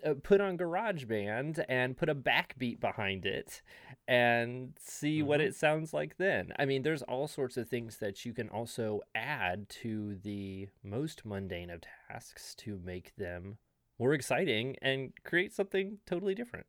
uh, 0.06 0.14
put 0.22 0.40
on 0.40 0.56
GarageBand 0.58 1.64
and 1.68 1.98
put 1.98 2.10
a 2.10 2.16
backbeat 2.16 2.80
behind 2.80 3.26
it 3.26 3.62
and 4.08 4.74
see 4.80 5.24
what 5.24 5.40
Mhm. 5.40 5.44
it 5.46 5.56
sounds 5.56 5.94
like 5.94 6.18
then. 6.18 6.52
I 6.60 6.66
mean, 6.66 6.84
there's 6.84 7.02
all 7.04 7.28
sorts 7.28 7.58
of 7.58 7.68
things 7.70 7.98
that 7.98 8.24
you 8.26 8.34
can 8.34 8.48
also 8.50 9.02
add 9.16 9.68
to 9.82 10.16
the 10.16 10.68
most 10.84 11.26
mundane 11.26 11.70
of 11.72 11.82
tasks 12.08 12.54
to 12.56 12.78
make 12.84 13.16
them 13.16 13.58
more 14.00 14.14
exciting 14.14 14.75
and 14.82 15.14
create 15.24 15.54
something 15.54 16.00
totally 16.06 16.36
different. 16.36 16.66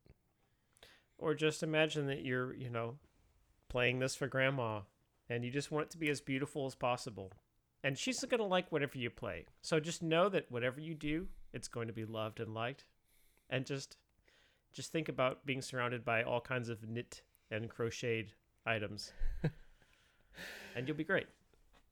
Or 1.19 1.35
just 1.35 1.63
imagine 1.63 2.07
that 2.07 2.25
you're, 2.25 2.55
you 2.55 2.71
know, 2.71 2.97
playing 3.69 3.99
this 3.99 4.15
for 4.15 4.27
grandma 4.27 4.81
and 5.29 5.45
you 5.45 5.51
just 5.51 5.71
want 5.71 5.87
it 5.87 5.91
to 5.91 5.99
be 5.99 6.09
as 6.09 6.21
beautiful 6.21 6.67
as 6.67 6.75
possible. 6.75 7.33
And 7.83 7.97
she's 7.99 8.25
going 8.25 8.39
to 8.39 8.45
like 8.45 8.71
whatever 8.71 8.99
you 8.99 9.11
play. 9.11 9.47
So 9.63 9.81
just 9.81 10.03
know 10.03 10.29
that 10.29 10.51
whatever 10.51 10.81
you 10.81 10.95
do, 10.95 11.29
it's 11.53 11.69
going 11.69 11.87
to 11.87 11.93
be 11.93 12.05
loved 12.05 12.41
and 12.41 12.55
liked. 12.55 12.85
And 13.51 13.65
just 13.65 13.97
just 14.73 14.93
think 14.93 15.09
about 15.09 15.47
being 15.47 15.63
surrounded 15.63 16.05
by 16.05 16.23
all 16.23 16.41
kinds 16.41 16.69
of 16.69 16.87
knit 16.87 17.23
and 17.51 17.71
crocheted 17.71 18.33
items. 18.67 19.13
and 20.77 20.87
you'll 20.87 20.97
be 20.97 21.05
great. 21.05 21.27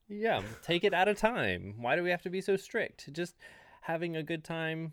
Yeah, 0.09 0.43
take 0.63 0.85
it 0.85 0.93
at 0.93 1.09
a 1.09 1.15
time. 1.15 1.77
Why 1.79 1.97
do 1.97 2.03
we 2.03 2.11
have 2.11 2.23
to 2.23 2.31
be 2.31 2.43
so 2.43 2.57
strict? 2.57 3.11
Just 3.13 3.37
having 3.81 4.17
a 4.17 4.23
good 4.23 4.45
time 4.45 4.93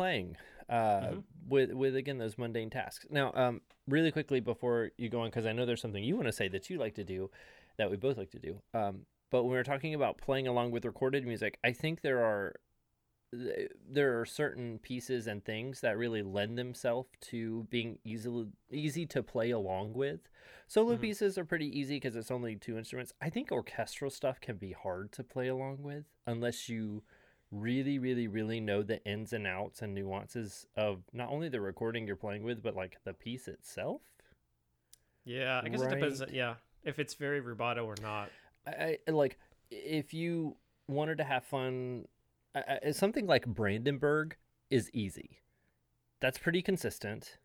playing 0.00 0.34
uh, 0.70 1.00
Mhm. 1.00 1.24
with 1.46 1.72
with 1.72 1.94
again 1.94 2.16
those 2.18 2.38
mundane 2.38 2.70
tasks. 2.70 3.04
Now, 3.10 3.32
um, 3.34 3.60
really 3.86 4.10
quickly 4.12 4.40
before 4.40 4.92
you 4.96 5.08
go 5.10 5.20
on, 5.20 5.28
because 5.28 5.44
I 5.44 5.52
know 5.52 5.66
there's 5.66 5.82
something 5.82 6.02
you 6.02 6.16
want 6.16 6.26
to 6.28 6.32
say 6.32 6.48
that 6.48 6.70
you 6.70 6.78
like 6.78 6.94
to 6.94 7.04
do, 7.04 7.30
that 7.76 7.90
we 7.90 7.96
both 7.96 8.16
like 8.16 8.30
to 8.30 8.38
do. 8.38 8.62
Um, 8.72 9.04
but 9.30 9.42
when 9.42 9.52
we're 9.52 9.62
talking 9.62 9.94
about 9.94 10.16
playing 10.16 10.46
along 10.48 10.70
with 10.70 10.84
recorded 10.86 11.26
music, 11.26 11.58
I 11.62 11.72
think 11.72 12.00
there 12.00 12.24
are 12.24 12.54
there 13.88 14.18
are 14.20 14.24
certain 14.24 14.78
pieces 14.78 15.26
and 15.28 15.44
things 15.44 15.80
that 15.82 15.96
really 15.96 16.22
lend 16.22 16.56
themselves 16.58 17.10
to 17.20 17.64
being 17.70 17.98
easily 18.02 18.46
easy 18.72 19.06
to 19.06 19.22
play 19.22 19.50
along 19.50 19.92
with. 19.92 20.20
Solo 20.66 20.96
Mhm. 20.96 21.00
pieces 21.00 21.36
are 21.38 21.44
pretty 21.44 21.68
easy 21.78 21.96
because 21.96 22.16
it's 22.16 22.30
only 22.30 22.56
two 22.56 22.76
instruments. 22.78 23.12
I 23.20 23.28
think 23.30 23.52
orchestral 23.52 24.10
stuff 24.10 24.40
can 24.40 24.56
be 24.56 24.72
hard 24.72 25.12
to 25.12 25.22
play 25.22 25.48
along 25.48 25.82
with 25.82 26.06
unless 26.26 26.68
you 26.68 27.02
really, 27.50 27.98
really, 27.98 28.28
really 28.28 28.60
know 28.60 28.82
the 28.82 29.04
ins 29.04 29.32
and 29.32 29.46
outs 29.46 29.82
and 29.82 29.94
nuances 29.94 30.66
of 30.76 31.02
not 31.12 31.30
only 31.30 31.48
the 31.48 31.60
recording 31.60 32.06
you're 32.06 32.16
playing 32.16 32.42
with, 32.42 32.62
but 32.62 32.74
like 32.76 32.98
the 33.04 33.12
piece 33.12 33.48
itself. 33.48 34.02
Yeah, 35.24 35.60
I 35.62 35.68
guess 35.68 35.82
it 35.82 35.90
depends. 35.90 36.22
Yeah, 36.32 36.54
if 36.84 36.98
it's 36.98 37.14
very 37.14 37.40
rubato 37.42 37.84
or 37.84 37.96
not. 38.02 38.30
I, 38.66 38.98
I 39.06 39.10
like 39.10 39.38
if 39.70 40.12
you 40.12 40.56
wanted 40.88 41.18
to 41.18 41.24
have 41.24 41.44
fun 41.44 42.06
I, 42.54 42.78
I, 42.86 42.90
something 42.90 43.26
like 43.26 43.46
brandenburg 43.46 44.36
is 44.70 44.90
easy 44.92 45.38
that's 46.20 46.36
pretty 46.36 46.60
consistent 46.62 47.38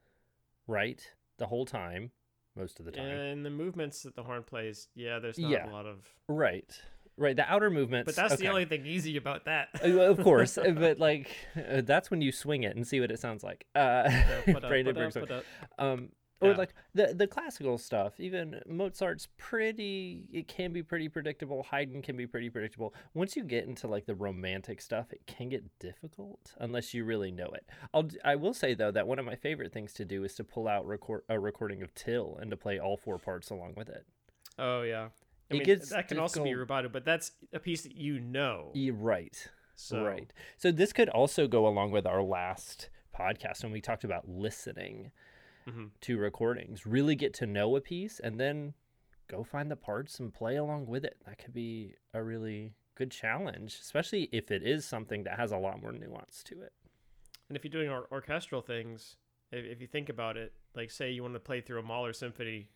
right 0.68 1.12
the 1.38 1.46
whole 1.46 1.66
time 1.66 2.12
most 2.56 2.80
of 2.80 2.86
the 2.86 2.92
time 2.92 3.06
And 3.06 3.46
the 3.46 3.50
movements 3.50 4.02
that 4.04 4.16
the 4.16 4.24
horn 4.24 4.44
plays, 4.44 4.88
yeah, 4.96 5.20
there's 5.20 5.38
not 5.38 5.52
Yeah. 5.52 5.70
a 5.70 5.72
lot 5.72 5.86
of. 5.86 6.06
right 6.28 6.82
right 7.18 7.36
the 7.36 7.50
outer 7.52 7.70
movements 7.70 8.06
But 8.08 8.16
that's 8.16 8.40
the 8.40 8.48
only 8.50 8.66
thing 8.66 8.86
easy 8.86 9.18
about 9.18 9.46
that. 9.46 9.70
Uh, 9.84 9.90
of 10.00 10.22
course 10.22 10.58
but 10.76 11.00
like 11.00 11.30
uh, 11.56 11.82
that's 11.82 12.12
when 12.12 12.22
you 12.22 12.32
swing 12.32 12.64
it 12.64 12.76
and 12.76 12.86
see 12.88 13.00
what 13.00 13.12
it 13.12 13.20
sounds 13.20 13.44
like 13.44 13.66
uh 13.76 14.10
But, 14.46 14.62
brandenburg 14.68 15.14
but, 15.14 15.14
swing. 15.14 15.26
but, 15.28 15.46
uh, 15.80 15.94
um 15.94 16.10
or 16.42 16.50
Yeah. 16.52 16.58
like 16.58 16.74
the 16.94 17.14
the 17.14 17.28
classical 17.28 17.78
stuff 17.78 18.20
even 18.20 18.62
mozart's 18.68 19.30
pretty 19.38 20.28
it 20.34 20.50
can 20.50 20.74
be 20.74 20.84
pretty 20.84 21.08
predictable 21.08 21.64
haydn 21.72 22.02
can 22.02 22.18
be 22.18 22.28
pretty 22.28 22.50
predictable 22.50 22.94
once 23.14 23.38
you 23.38 23.44
get 23.46 23.66
into 23.66 23.88
like 23.88 24.06
the 24.06 24.16
romantic 24.16 24.82
stuff 24.82 25.14
it 25.14 25.26
can 25.26 25.48
get 25.48 25.64
difficult 25.80 26.54
unless 26.60 26.94
you 26.94 27.06
really 27.06 27.32
know 27.32 27.48
it 27.54 27.66
i'll 27.94 28.10
i 28.26 28.36
will 28.36 28.54
say 28.54 28.74
though 28.74 28.92
that 28.92 29.08
one 29.08 29.18
of 29.20 29.26
my 29.26 29.36
favorite 29.36 29.72
things 29.72 29.94
to 29.94 30.04
do 30.04 30.26
is 30.26 30.36
to 30.36 30.44
pull 30.44 30.68
out 30.68 30.86
record 30.86 31.22
a 31.30 31.40
recording 31.40 31.82
of 31.82 31.96
till 31.96 32.38
and 32.42 32.52
to 32.52 32.58
play 32.58 32.78
all 32.78 32.98
four 32.98 33.18
parts 33.18 33.50
along 33.50 33.74
with 33.78 33.88
it 33.88 34.06
Oh 34.58 34.84
yeah. 34.84 35.10
I 35.52 35.54
It 35.56 35.58
mean, 35.58 35.64
gets 35.66 35.90
that 35.90 36.08
can 36.08 36.18
also 36.20 36.44
be 36.44 36.50
difficult. 36.52 36.70
rubato, 36.86 36.92
but 36.92 37.06
that's 37.06 37.32
a 37.54 37.60
piece 37.60 37.84
that 37.84 37.96
you 37.96 38.20
know. 38.20 38.72
Yeah, 38.74 38.94
right 38.96 39.50
So 39.76 40.04
right 40.04 40.32
so 40.58 40.72
this 40.72 40.94
could 40.94 41.10
also 41.10 41.48
go 41.48 41.68
along 41.68 41.92
with 41.92 42.06
our 42.08 42.22
last 42.24 42.90
podcast 43.14 43.62
when 43.64 43.72
we 43.72 43.82
talked 43.82 44.04
about 44.04 44.28
listening 44.28 45.12
Mhm. 45.68 45.92
to 46.02 46.18
recordings 46.18 46.86
really 46.86 47.16
get 47.16 47.34
to 47.36 47.46
know 47.46 47.76
a 47.76 47.82
piece 47.82 48.20
and 48.20 48.40
then 48.40 48.74
go 49.28 49.44
find 49.44 49.70
the 49.72 49.76
parts 49.76 50.20
and 50.20 50.34
play 50.34 50.56
along 50.56 50.86
with 50.86 51.04
it 51.04 51.18
that 51.26 51.38
could 51.40 51.54
be 51.54 51.96
a 52.14 52.22
really 52.24 52.76
good 52.96 53.10
challenge 53.12 53.74
especially 53.82 54.30
if 54.32 54.52
it 54.52 54.62
is 54.64 54.86
something 54.86 55.24
that 55.24 55.38
has 55.40 55.52
a 55.52 55.58
lot 55.58 55.82
more 55.82 55.92
nuance 55.92 56.44
to 56.44 56.62
it 56.62 56.72
And 57.50 57.56
if 57.58 57.64
you're 57.64 57.72
doing 57.72 57.90
or- 57.90 58.08
orchestral 58.12 58.62
things, 58.62 59.18
if, 59.52 59.66
if 59.66 59.80
you 59.82 59.88
think 59.88 60.10
about 60.10 60.36
it, 60.38 60.54
like 60.76 60.90
say 60.92 61.12
you 61.12 61.22
want 61.22 61.34
to 61.36 61.40
play 61.40 61.62
through 61.62 61.80
a 61.80 61.84
Mahler 61.84 62.12
symphony 62.14 62.70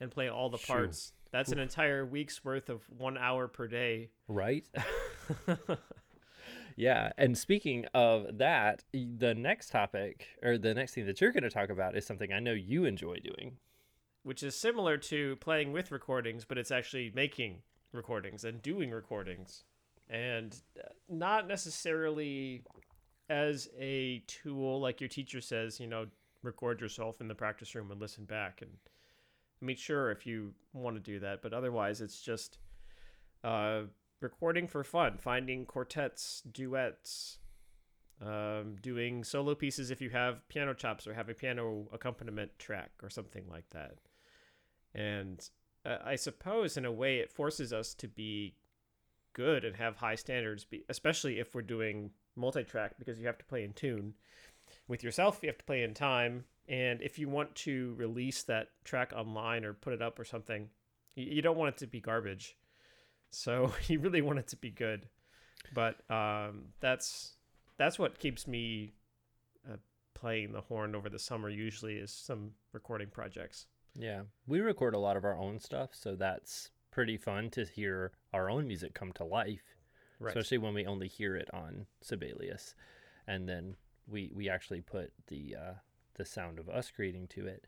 and 0.00 0.10
play 0.10 0.28
all 0.28 0.48
the 0.50 0.58
parts, 0.58 1.12
that's 1.30 1.52
an 1.52 1.58
entire 1.58 2.04
week's 2.04 2.44
worth 2.44 2.68
of 2.68 2.82
one 2.96 3.16
hour 3.18 3.48
per 3.48 3.66
day. 3.68 4.10
right 4.28 4.64
yeah 6.76 7.10
and 7.18 7.36
speaking 7.36 7.84
of 7.94 8.38
that 8.38 8.84
the 8.92 9.34
next 9.34 9.70
topic 9.70 10.26
or 10.42 10.58
the 10.58 10.74
next 10.74 10.94
thing 10.94 11.06
that 11.06 11.20
you're 11.20 11.32
going 11.32 11.42
to 11.42 11.50
talk 11.50 11.70
about 11.70 11.96
is 11.96 12.06
something 12.06 12.32
i 12.32 12.38
know 12.40 12.52
you 12.52 12.84
enjoy 12.84 13.16
doing 13.16 13.56
Which 14.22 14.42
is 14.42 14.54
similar 14.56 14.96
to 14.98 15.36
playing 15.36 15.72
with 15.72 15.90
recordings, 15.90 16.44
but 16.44 16.58
it's 16.58 16.70
actually 16.70 17.12
making 17.14 17.62
recordings 17.92 18.44
and 18.44 18.60
doing 18.60 18.90
recordings. 18.90 19.64
And 20.10 20.54
uh, 20.78 20.88
not 21.08 21.46
necessarily 21.48 22.62
as 23.30 23.68
a 23.78 24.22
tool, 24.26 24.80
like 24.80 25.00
your 25.00 25.08
teacher 25.08 25.40
says, 25.40 25.80
you 25.80 25.86
know, 25.86 26.06
record 26.42 26.80
yourself 26.80 27.20
in 27.20 27.28
the 27.28 27.34
practice 27.34 27.74
room 27.74 27.90
and 27.90 28.00
listen 28.00 28.24
back 28.24 28.60
and 28.60 28.70
make 29.60 29.78
sure 29.78 30.10
if 30.10 30.26
you 30.26 30.52
want 30.72 30.96
to 30.96 31.00
do 31.00 31.20
that. 31.20 31.42
But 31.42 31.52
otherwise, 31.52 32.00
it's 32.00 32.20
just 32.20 32.58
uh, 33.44 33.82
recording 34.20 34.66
for 34.66 34.84
fun, 34.84 35.16
finding 35.18 35.64
quartets, 35.66 36.42
duets, 36.50 37.38
um, 38.20 38.76
doing 38.82 39.22
solo 39.22 39.54
pieces 39.54 39.90
if 39.90 40.00
you 40.00 40.10
have 40.10 40.46
piano 40.48 40.74
chops 40.74 41.06
or 41.06 41.14
have 41.14 41.28
a 41.28 41.34
piano 41.34 41.86
accompaniment 41.92 42.50
track 42.58 42.90
or 43.02 43.10
something 43.10 43.44
like 43.48 43.68
that. 43.70 43.98
And 44.94 45.48
uh, 45.86 45.98
I 46.04 46.16
suppose, 46.16 46.76
in 46.76 46.84
a 46.84 46.92
way, 46.92 47.18
it 47.18 47.30
forces 47.30 47.72
us 47.72 47.94
to 47.94 48.08
be 48.08 48.54
good 49.32 49.64
and 49.64 49.76
have 49.76 49.96
high 49.96 50.16
standards, 50.16 50.66
especially 50.88 51.38
if 51.38 51.54
we're 51.54 51.62
doing 51.62 52.10
multi 52.34 52.64
track 52.64 52.94
because 52.98 53.20
you 53.20 53.26
have 53.26 53.38
to 53.38 53.44
play 53.44 53.62
in 53.62 53.72
tune. 53.72 54.14
With 54.86 55.02
yourself, 55.02 55.38
you 55.42 55.48
have 55.48 55.58
to 55.58 55.64
play 55.64 55.82
in 55.82 55.94
time. 55.94 56.44
And 56.68 57.00
if 57.00 57.18
you 57.18 57.28
want 57.28 57.54
to 57.56 57.94
release 57.96 58.42
that 58.44 58.68
track 58.84 59.12
online 59.16 59.64
or 59.64 59.72
put 59.72 59.92
it 59.94 60.02
up 60.02 60.18
or 60.18 60.24
something, 60.24 60.68
you, 61.14 61.40
don't 61.42 61.56
want 61.56 61.74
it 61.74 61.78
to 61.78 61.86
be 61.86 62.00
garbage. 62.00 62.56
So 63.30 63.72
you 63.88 64.00
really 64.00 64.20
want 64.22 64.38
it 64.38 64.48
to 64.48 64.56
be 64.56 64.70
good. 64.70 65.08
But 65.74 65.96
um, 66.10 66.66
that's 66.80 67.32
that's 67.78 67.98
what 67.98 68.18
keeps 68.18 68.46
me 68.46 68.92
uh, 69.70 69.76
playing 70.14 70.52
the 70.52 70.60
horn 70.60 70.94
over 70.94 71.08
the 71.08 71.18
summer. 71.18 71.48
Usually, 71.48 71.94
is 71.96 72.12
some 72.12 72.52
recording 72.72 73.08
projects. 73.08 73.66
yeah 73.96 74.22
we 74.46 74.60
record 74.60 74.94
a 74.94 74.98
lot 74.98 75.16
of 75.16 75.24
our 75.24 75.36
own 75.36 75.58
stuff 75.58 75.90
so 75.92 76.14
that's 76.14 76.70
pretty 76.92 77.16
fun 77.16 77.50
to 77.50 77.64
hear 77.64 78.12
our 78.32 78.48
own 78.50 78.66
music 78.66 78.94
come 78.94 79.12
to 79.12 79.24
life 79.24 79.64
Right. 80.20 80.28
especially 80.36 80.58
when 80.58 80.74
we 80.74 80.84
only 80.86 81.08
hear 81.08 81.34
it 81.36 81.48
on 81.54 81.86
Sibelius, 82.02 82.74
and 83.26 83.48
then 83.48 83.76
we 84.06 84.30
we 84.34 84.48
actually 84.48 84.80
put 84.80 85.12
the 85.28 85.56
uh, 85.56 85.72
the 86.18 86.24
sound 86.26 86.58
of 86.58 86.68
us 86.68 86.90
creating 86.90 87.28
to 87.28 87.46
it. 87.46 87.64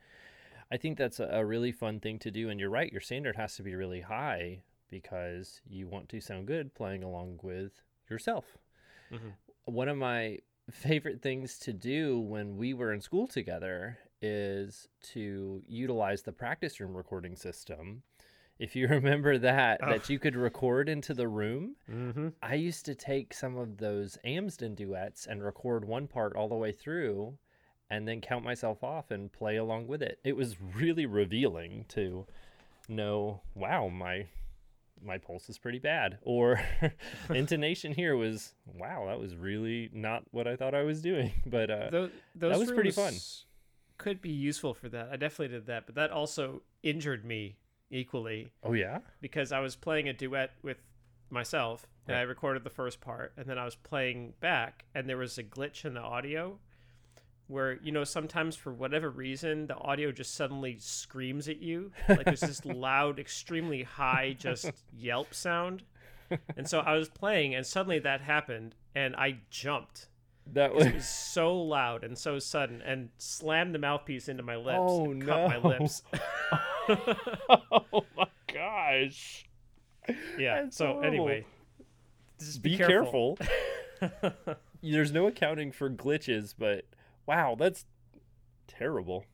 I 0.70 0.76
think 0.76 0.98
that's 0.98 1.18
a, 1.18 1.44
really 1.44 1.72
fun 1.72 1.98
thing 2.00 2.18
to 2.20 2.30
do, 2.30 2.48
and 2.48 2.60
you're 2.60 2.70
right. 2.70 2.92
Your 2.92 3.00
standard 3.00 3.36
has 3.36 3.56
to 3.56 3.62
be 3.62 3.74
really 3.74 4.02
high 4.02 4.60
because 4.90 5.60
you 5.68 5.88
want 5.88 6.08
to 6.10 6.20
sound 6.20 6.46
good 6.46 6.74
playing 6.74 7.02
along 7.02 7.40
with 7.42 7.72
yourself. 8.08 8.58
Mhm. 9.10 9.32
One 9.64 9.88
of 9.88 9.96
my 9.96 10.38
favorite 10.70 11.22
things 11.22 11.58
to 11.60 11.72
do 11.72 12.20
when 12.20 12.56
we 12.56 12.74
were 12.74 12.92
in 12.92 13.00
school 13.00 13.26
together 13.26 13.98
is 14.22 14.86
to 15.14 15.62
utilize 15.66 16.22
the 16.22 16.32
practice 16.32 16.78
room 16.78 16.96
recording 16.96 17.34
system. 17.34 18.02
If 18.58 18.76
you 18.76 18.86
remember 18.88 19.38
that, 19.38 19.80
Oh. 19.82 19.90
that 19.90 20.08
you 20.10 20.18
could 20.20 20.36
record 20.36 20.88
into 20.88 21.14
the 21.14 21.26
room. 21.26 21.74
Mm-hmm. 21.90 22.28
I 22.42 22.54
used 22.54 22.84
to 22.86 22.94
take 22.94 23.32
some 23.34 23.56
of 23.56 23.78
those 23.78 24.18
Amsden 24.24 24.74
duets 24.76 25.26
and 25.26 25.42
record 25.42 25.84
one 25.84 26.06
part 26.06 26.36
all 26.36 26.48
the 26.48 26.54
way 26.54 26.70
through 26.70 27.38
and 27.90 28.06
then 28.06 28.20
count 28.20 28.44
myself 28.44 28.82
off 28.84 29.10
and 29.10 29.32
play 29.32 29.56
along 29.56 29.86
with 29.88 30.02
it. 30.02 30.18
It 30.24 30.36
was 30.36 30.56
really 30.60 31.06
revealing 31.06 31.84
to 31.88 32.26
know, 32.88 33.40
wow, 33.54 33.88
my 33.88 34.26
my 35.02 35.16
pulse 35.16 35.48
is 35.48 35.56
pretty 35.56 35.78
bad 35.78 36.18
or 36.20 36.60
intonation 37.30 37.92
here 37.92 38.16
was 38.16 38.52
wow, 38.74 39.06
that 39.06 39.18
was 39.18 39.34
really 39.34 39.88
not 39.94 40.22
what 40.30 40.46
I 40.46 40.56
thought 40.56 40.74
I 40.74 40.82
was 40.82 41.00
doing. 41.00 41.32
But 41.46 41.70
uh 41.70 41.90
Tho- 41.90 42.10
those 42.34 42.58
was 42.58 42.70
pretty 42.72 42.90
fun. 42.90 43.14
Could 43.98 44.20
be 44.22 44.30
useful 44.30 44.72
for 44.74 44.88
that. 44.90 45.08
I 45.12 45.16
definitely 45.16 45.48
did 45.56 45.66
that, 45.66 45.86
but 45.86 45.94
that 45.96 46.10
also 46.10 46.62
injured 46.82 47.24
me 47.24 47.56
equally 47.90 48.52
oh 48.62 48.72
yeah. 48.72 48.98
because 49.20 49.52
I 49.52 49.60
was 49.60 49.74
playing 49.74 50.08
a 50.08 50.12
duet 50.12 50.52
with 50.62 50.78
myself 51.30 51.86
and 52.06 52.14
Right. 52.14 52.20
I 52.20 52.24
recorded 52.24 52.62
the 52.64 52.70
first 52.70 53.00
part 53.00 53.32
and 53.36 53.46
then 53.46 53.58
I 53.58 53.64
was 53.64 53.74
playing 53.74 54.34
back 54.40 54.84
and 54.94 55.08
there 55.08 55.16
was 55.16 55.38
a 55.38 55.42
glitch 55.44 55.84
in 55.84 55.94
the 55.94 56.00
audio 56.00 56.58
where 57.50 57.78
you 57.82 57.90
know 57.92 58.04
sometimes 58.04 58.54
for 58.56 58.72
whatever 58.72 59.10
reason 59.10 59.66
the 59.66 59.76
audio 59.76 60.12
just 60.12 60.34
suddenly 60.34 60.76
screams 60.78 61.48
at 61.48 61.60
you 61.60 61.90
like 62.08 62.24
there's 62.24 62.40
this 62.40 62.64
loud 62.64 63.18
extremely 63.18 63.82
high 63.82 64.34
just 64.38 64.70
yelp 64.96 65.34
sound 65.34 65.82
and 66.56 66.68
so 66.68 66.78
I 66.80 66.94
was 66.94 67.08
playing 67.08 67.54
and 67.54 67.66
suddenly 67.66 67.98
that 67.98 68.20
happened 68.20 68.74
and 68.94 69.16
I 69.16 69.38
jumped 69.50 70.06
that 70.52 70.74
was 70.74 70.86
it 70.86 70.94
was 70.94 71.08
so 71.08 71.56
loud 71.60 72.04
and 72.04 72.16
so 72.16 72.38
sudden 72.38 72.80
and 72.82 73.08
slammed 73.18 73.74
the 73.74 73.78
mouthpiece 73.78 74.28
into 74.28 74.42
my 74.42 74.56
lips 74.56 74.78
Oh, 74.80 75.10
and 75.10 75.24
cut 75.26 75.48
my 75.62 75.68
lips 75.68 76.02
Oh 77.48 78.04
my 78.16 78.26
gosh. 78.52 79.46
yeah 80.38 80.62
That's 80.62 80.76
so 80.76 80.86
horrible. 80.86 81.06
anyway 81.06 81.44
just 82.38 82.62
Be 82.62 82.76
careful. 82.78 83.38
There's 84.82 85.12
no 85.12 85.26
accounting 85.26 85.72
for 85.72 85.90
glitches, 85.90 86.54
but 86.58 86.86
wow, 87.30 87.54
that's 87.56 87.84
terrible. 88.66 89.24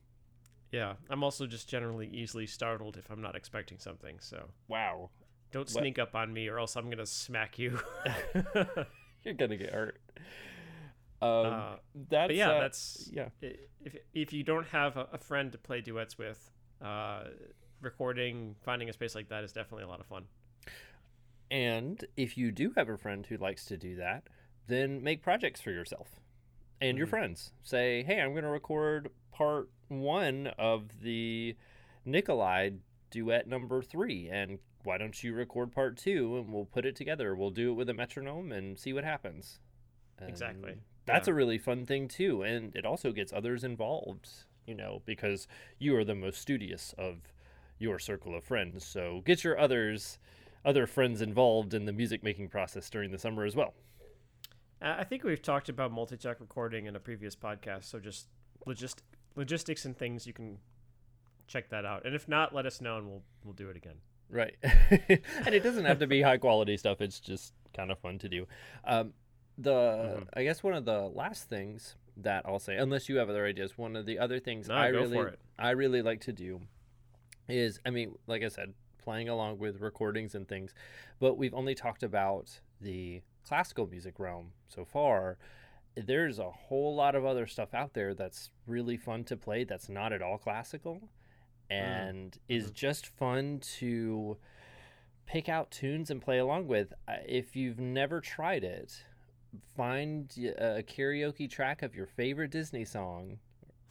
Yeah, 0.71 0.95
I'm 1.09 1.25
also 1.25 1.47
just 1.47 1.67
generally 1.69 2.09
easily 2.09 2.47
startled 2.47 2.99
if 2.99 3.11
I'm 3.11 3.23
not 3.23 3.35
expecting 3.35 3.79
something. 3.79 4.19
So 4.21 4.51
Wow. 4.69 5.09
don't 5.51 5.63
What- 5.63 5.71
sneak 5.71 5.99
up 5.99 6.15
on 6.15 6.31
me, 6.33 6.49
or 6.49 6.59
else 6.59 6.77
I'm 6.77 6.91
gonna 6.91 7.07
smack 7.07 7.59
you. 7.59 7.81
You're 9.25 9.35
gonna 9.35 9.57
get 9.57 9.73
hurt. 9.73 9.99
Um, 11.23 11.47
uh, 11.47 11.77
that's 12.11 12.35
yeah, 12.35 12.51
uh, 12.51 12.61
that's 12.61 13.09
yeah. 13.11 13.29
if 13.41 13.97
if 14.13 14.33
you 14.35 14.43
don't 14.45 14.67
have 14.67 14.99
a, 14.99 15.09
a 15.15 15.19
friend 15.19 15.51
to 15.53 15.59
play 15.59 15.81
duets 15.81 16.19
with, 16.19 16.51
uh, 16.83 17.25
recording, 17.81 18.57
finding 18.63 18.91
a 18.91 18.93
space 18.93 19.15
like 19.15 19.31
that 19.31 19.43
is 19.43 19.53
definitely 19.53 19.85
a 19.85 19.89
lot 19.89 20.01
of 20.01 20.07
fun. 20.07 20.25
And 21.51 22.05
if 22.19 22.37
you 22.37 22.53
do 22.53 22.73
have 22.77 22.91
a 22.91 22.99
friend 22.99 23.25
who 23.25 23.39
likes 23.39 23.65
to 23.67 23.79
do 23.79 23.97
that, 23.97 24.25
then 24.67 25.03
make 25.03 25.23
projects 25.23 25.63
for 25.63 25.71
yourself 25.71 26.21
and 26.81 26.97
your 26.99 27.07
Mhm. 27.07 27.11
friends. 27.11 27.53
Say, 27.63 28.03
hey, 28.03 28.21
I'm 28.21 28.33
going 28.33 28.45
to 28.45 28.51
record 28.51 29.11
part 29.33 29.69
one 29.89 30.49
of 30.59 31.01
the 31.03 31.57
Nicolai 32.05 32.71
duet 33.11 33.47
number 33.47 33.83
three, 33.83 34.29
and 34.29 34.59
why 34.85 34.99
don't 34.99 35.23
you 35.23 35.35
record 35.35 35.73
part 35.73 35.97
two 35.97 36.39
and 36.39 36.53
we'll 36.53 36.65
put 36.67 36.85
it 36.87 36.95
together? 36.97 37.35
We'll 37.35 37.51
do 37.51 37.71
it 37.71 37.75
with 37.75 37.89
a 37.89 37.95
metronome 37.95 38.53
and 38.53 38.79
see 38.79 38.93
what 38.93 39.05
happens. 39.05 39.61
Exactly. 40.21 40.77
That's 41.05 41.29
Yeah. 41.29 41.33
a 41.33 41.35
really 41.37 41.59
fun 41.59 41.87
thing 41.87 42.09
too, 42.09 42.43
and 42.43 42.75
it 42.75 42.85
also 42.87 43.13
gets 43.13 43.33
others 43.33 43.65
involved. 43.65 44.29
You 44.67 44.75
know, 44.75 45.03
because 45.05 45.47
you 45.79 45.97
are 45.97 46.03
the 46.05 46.17
most 46.17 46.41
studious 46.41 46.93
of 46.95 47.33
your 47.79 48.01
circle 48.01 48.35
of 48.35 48.43
friends, 48.43 48.85
so 48.85 49.21
get 49.21 49.45
your 49.45 49.57
others, 49.57 50.19
other 50.65 50.89
friends 50.89 51.23
involved 51.23 51.73
in 51.73 51.85
the 51.85 51.93
music 51.93 52.25
making 52.25 52.49
process 52.49 52.91
during 52.91 53.13
the 53.13 53.19
summer 53.19 53.45
as 53.45 53.55
well. 53.55 53.75
I 54.99 55.05
think 55.05 55.25
we've 55.25 55.43
talked 55.43 55.69
about 55.69 55.93
multi-track 55.93 56.41
recording 56.41 56.87
in 56.87 56.97
a 56.97 57.01
previous 57.01 57.35
podcast, 57.35 57.85
so 57.85 57.99
just 57.99 58.29
logist- 58.67 59.03
logistics 59.35 59.85
and 59.85 59.97
things 59.97 60.27
you 60.27 60.33
can 60.33 60.59
check 61.47 61.69
that 61.71 61.85
out. 61.85 62.05
And 62.07 62.15
if 62.15 62.29
not, 62.29 62.55
let 62.55 62.67
us 62.67 62.81
know 62.81 62.99
and 62.99 63.07
we'll 63.09 63.23
we'll 63.45 63.55
do 63.55 63.69
it 63.71 63.77
again. 63.77 63.97
Right. 64.29 64.57
and 64.63 65.55
it 65.55 65.63
doesn't 65.63 65.85
have 65.85 66.01
to 66.01 66.07
be 66.07 66.21
high 66.23 66.39
quality 66.39 66.77
stuff. 66.77 67.01
It's 67.01 67.21
just 67.21 67.53
kind 67.75 67.91
of 67.93 67.99
fun 67.99 68.19
to 68.19 68.29
do. 68.29 68.47
Um, 68.85 69.13
the 69.59 69.71
Mhm. 70.21 70.29
I 70.35 70.43
guess 70.43 70.63
one 70.63 70.75
of 70.75 70.85
the 70.85 71.03
last 71.03 71.49
things 71.49 71.95
that 72.19 72.43
I'll 72.47 72.59
say, 72.59 72.77
unless 72.77 73.09
you 73.09 73.17
have 73.19 73.29
other 73.31 73.47
ideas, 73.47 73.79
one 73.79 73.95
of 73.95 74.05
the 74.07 74.19
other 74.19 74.39
things 74.41 74.69
No, 74.69 74.75
I 74.75 74.89
really. 74.89 75.31
I 75.59 75.71
really 75.71 76.03
like 76.03 76.21
to 76.23 76.33
do 76.33 76.61
is, 77.49 77.79
I 77.87 77.91
mean, 77.91 78.17
like 78.27 78.43
I 78.43 78.49
said, 78.49 78.75
playing 78.99 79.29
along 79.29 79.59
with 79.59 79.81
recordings 79.81 80.35
and 80.35 80.49
things, 80.49 80.75
but 81.21 81.39
we've 81.39 81.55
only 81.55 81.75
talked 81.75 82.03
about 82.03 82.61
the 82.81 83.23
classical 83.47 83.87
music 83.87 84.19
realm 84.19 84.53
so 84.69 84.85
far. 84.85 85.39
There's 85.95 86.39
a 86.39 86.51
whole 86.51 86.95
lot 86.95 87.15
of 87.15 87.25
other 87.25 87.47
stuff 87.47 87.73
out 87.73 87.95
there 87.95 88.13
that's 88.15 88.51
really 88.67 88.97
fun 88.97 89.25
to 89.25 89.37
play 89.37 89.65
that's 89.65 89.89
not 89.89 90.13
at 90.13 90.21
all 90.21 90.37
classical 90.39 91.09
and 91.71 92.39
is 92.49 92.71
Mhm. 92.71 92.75
just 92.75 93.07
fun 93.07 93.59
to 93.79 94.37
pick 95.27 95.49
out 95.49 95.71
tunes 95.71 96.11
and 96.11 96.21
play 96.23 96.39
along 96.39 96.69
with. 96.69 96.93
If 97.27 97.57
you've 97.57 97.81
never 97.81 98.21
tried 98.21 98.63
it, 98.63 99.05
find 99.77 100.31
a 100.59 100.83
karaoke 100.83 101.49
track 101.51 101.83
of 101.83 101.95
your 101.97 102.07
favorite 102.07 102.51
Disney 102.51 102.85
song 102.85 103.39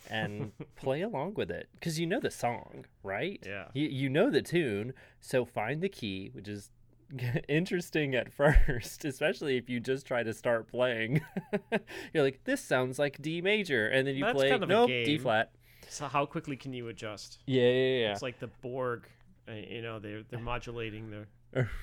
and 0.10 0.52
play 0.76 1.02
along 1.02 1.34
with 1.34 1.50
it 1.50 1.68
because 1.74 2.00
you 2.00 2.06
know 2.06 2.20
the 2.20 2.30
song, 2.32 2.86
right? 3.04 3.42
Yeah. 3.46 3.68
You, 3.74 3.88
you 3.88 4.10
know 4.10 4.30
the 4.30 4.42
tune, 4.44 4.94
so 5.20 5.44
find 5.44 5.82
the 5.82 5.90
key, 5.90 6.30
which 6.34 6.48
is 6.48 6.70
interesting 7.48 8.16
at 8.16 8.32
first, 8.34 9.06
especially 9.06 9.58
if 9.58 9.70
you 9.70 9.80
just 9.80 10.06
try 10.06 10.24
to 10.24 10.34
start 10.34 10.68
playing. 10.68 11.22
You're 12.14 12.24
like, 12.24 12.44
this 12.44 12.62
sounds 12.62 13.00
like 13.00 13.22
D 13.22 13.42
major, 13.42 13.88
and 13.88 14.08
then 14.08 14.16
you 14.16 14.24
That's 14.24 14.36
play 14.36 14.50
kind 14.50 14.64
of 14.64 14.70
nope, 14.70 14.90
D 14.90 15.18
flat. 15.18 15.52
So 15.90 16.08
how 16.08 16.26
quickly 16.26 16.58
can 16.58 16.74
you 16.74 16.88
adjust? 16.88 17.40
Yeah, 17.46 17.64
yeah, 17.64 17.98
yeah. 18.00 18.12
It's 18.12 18.22
like 18.22 18.40
the 18.40 18.48
Borg. 18.62 19.08
Uh, 19.48 19.54
you 19.54 19.82
know, 19.82 20.00
they're 20.00 20.24
they're 20.24 20.40
modulating 20.40 21.10
the 21.12 21.28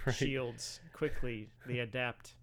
Right. 0.04 0.14
shields 0.14 0.80
quickly. 0.92 1.48
They 1.66 1.78
adapt. 1.78 2.34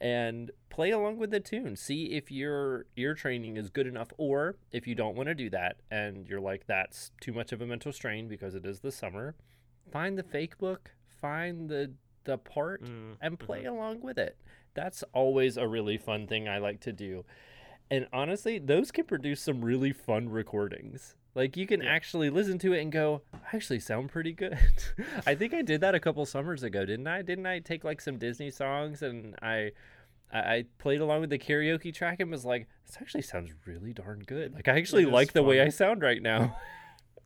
and 0.00 0.50
play 0.68 0.90
along 0.90 1.16
with 1.16 1.30
the 1.30 1.40
tune. 1.40 1.76
See 1.76 2.06
if 2.12 2.30
your 2.30 2.86
ear 2.96 3.14
training 3.14 3.56
is 3.56 3.70
good 3.70 3.86
enough, 3.86 4.08
or 4.18 4.56
if 4.72 4.86
you 4.86 4.94
don't 4.94 5.16
want 5.16 5.28
to 5.28 5.34
do 5.34 5.48
that 5.50 5.76
and 5.90 6.28
you're 6.28 6.40
like, 6.40 6.66
that's 6.66 7.10
too 7.20 7.32
much 7.32 7.52
of 7.52 7.62
a 7.62 7.66
mental 7.66 7.92
strain 7.92 8.28
because 8.28 8.54
it 8.54 8.66
is 8.66 8.80
the 8.80 8.92
summer, 8.92 9.34
find 9.90 10.18
the 10.18 10.22
fake 10.22 10.58
book, 10.58 10.90
find 11.20 11.68
the 11.68 11.92
the 12.24 12.38
part, 12.38 12.82
Mm, 12.82 13.16
and 13.20 13.38
play 13.38 13.62
mhm. 13.62 13.68
along 13.70 14.00
with 14.00 14.18
it. 14.18 14.36
That's 14.74 15.04
always 15.12 15.56
a 15.56 15.68
really 15.68 15.96
fun 15.96 16.26
thing 16.26 16.48
I 16.48 16.58
like 16.58 16.80
to 16.80 16.92
do. 16.92 17.24
And 17.88 18.08
honestly, 18.12 18.58
those 18.58 18.90
can 18.90 19.04
produce 19.04 19.40
some 19.40 19.64
really 19.64 19.92
fun 19.92 20.28
recordings. 20.28 21.14
Like 21.36 21.56
you 21.56 21.68
can 21.68 21.82
Yeah. 21.82 21.90
actually 21.90 22.28
listen 22.30 22.58
to 22.60 22.72
it 22.72 22.80
and 22.80 22.90
go, 22.90 23.22
I 23.32 23.54
actually 23.54 23.78
sound 23.78 24.10
pretty 24.10 24.32
good. 24.32 24.58
I 25.26 25.36
think 25.36 25.54
I 25.54 25.62
did 25.62 25.80
that 25.82 25.94
a 25.94 26.00
couple 26.00 26.26
summers 26.26 26.64
ago, 26.64 26.84
didn't 26.84 27.06
I? 27.06 27.22
Didn't 27.22 27.46
I 27.46 27.60
take 27.60 27.84
like 27.84 28.00
some 28.00 28.18
Disney 28.18 28.50
songs 28.50 29.02
and 29.02 29.36
I 29.40 29.70
I 30.32 30.38
I 30.40 30.64
played 30.78 31.00
along 31.00 31.20
with 31.20 31.30
the 31.30 31.38
karaoke 31.38 31.94
track 31.94 32.18
and 32.18 32.28
was 32.30 32.44
like, 32.44 32.66
this 32.86 32.96
actually 33.00 33.22
sounds 33.22 33.52
really 33.66 33.92
darn 33.92 34.24
good. 34.26 34.52
Like 34.54 34.66
I 34.66 34.76
actually 34.78 35.04
like 35.06 35.32
the 35.32 35.44
way. 35.44 35.60
I 35.60 35.68
sound 35.68 36.02
right 36.02 36.20
now. 36.20 36.58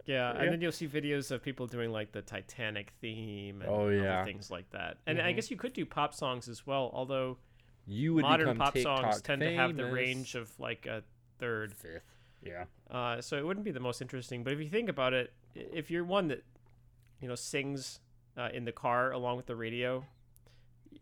Yeah, 0.06 0.32
Yeah. 0.32 0.40
and 0.42 0.52
then 0.52 0.60
you'll 0.60 0.72
see 0.72 0.88
videos 0.88 1.30
of 1.30 1.42
people 1.42 1.66
doing 1.66 1.90
like 1.92 2.12
the 2.12 2.22
Titanic 2.22 2.90
theme 3.00 3.60
and 3.62 3.70
Oh, 3.70 3.82
other 3.84 3.94
yeah. 3.96 4.24
things 4.24 4.50
like 4.50 4.68
that. 4.70 4.98
And 5.06 5.20
I 5.20 5.32
Mhm. 5.32 5.36
guess 5.36 5.50
you 5.50 5.56
could 5.56 5.72
do 5.72 5.84
pop 5.86 6.14
songs 6.14 6.48
as 6.48 6.66
well, 6.66 6.90
although 6.92 7.38
You 7.86 8.14
would 8.14 8.22
modern 8.22 8.56
pop 8.56 8.74
TikTok 8.74 9.02
songs 9.02 9.22
tend 9.22 9.40
to 9.42 9.52
have 9.54 9.76
the 9.76 9.86
range 9.90 10.34
of 10.34 10.58
like 10.58 10.86
a 10.86 11.02
third. 11.38 11.74
fifth. 11.74 12.04
Yeah. 12.42 12.64
Uh, 12.90 13.20
so 13.20 13.36
it 13.36 13.44
wouldn't 13.44 13.64
be 13.64 13.70
the 13.72 13.80
most 13.80 14.00
interesting. 14.00 14.42
But 14.44 14.52
if 14.54 14.60
you 14.60 14.68
think 14.70 14.88
about 14.88 15.12
it, 15.12 15.32
if 15.54 15.90
you're 15.90 16.04
one 16.04 16.28
that 16.28 16.42
you 17.20 17.28
know 17.28 17.34
sings 17.34 18.00
uh, 18.36 18.48
in 18.54 18.64
the 18.64 18.72
car 18.72 19.10
along 19.12 19.36
with 19.36 19.46
the 19.46 19.56
radio, 19.56 20.06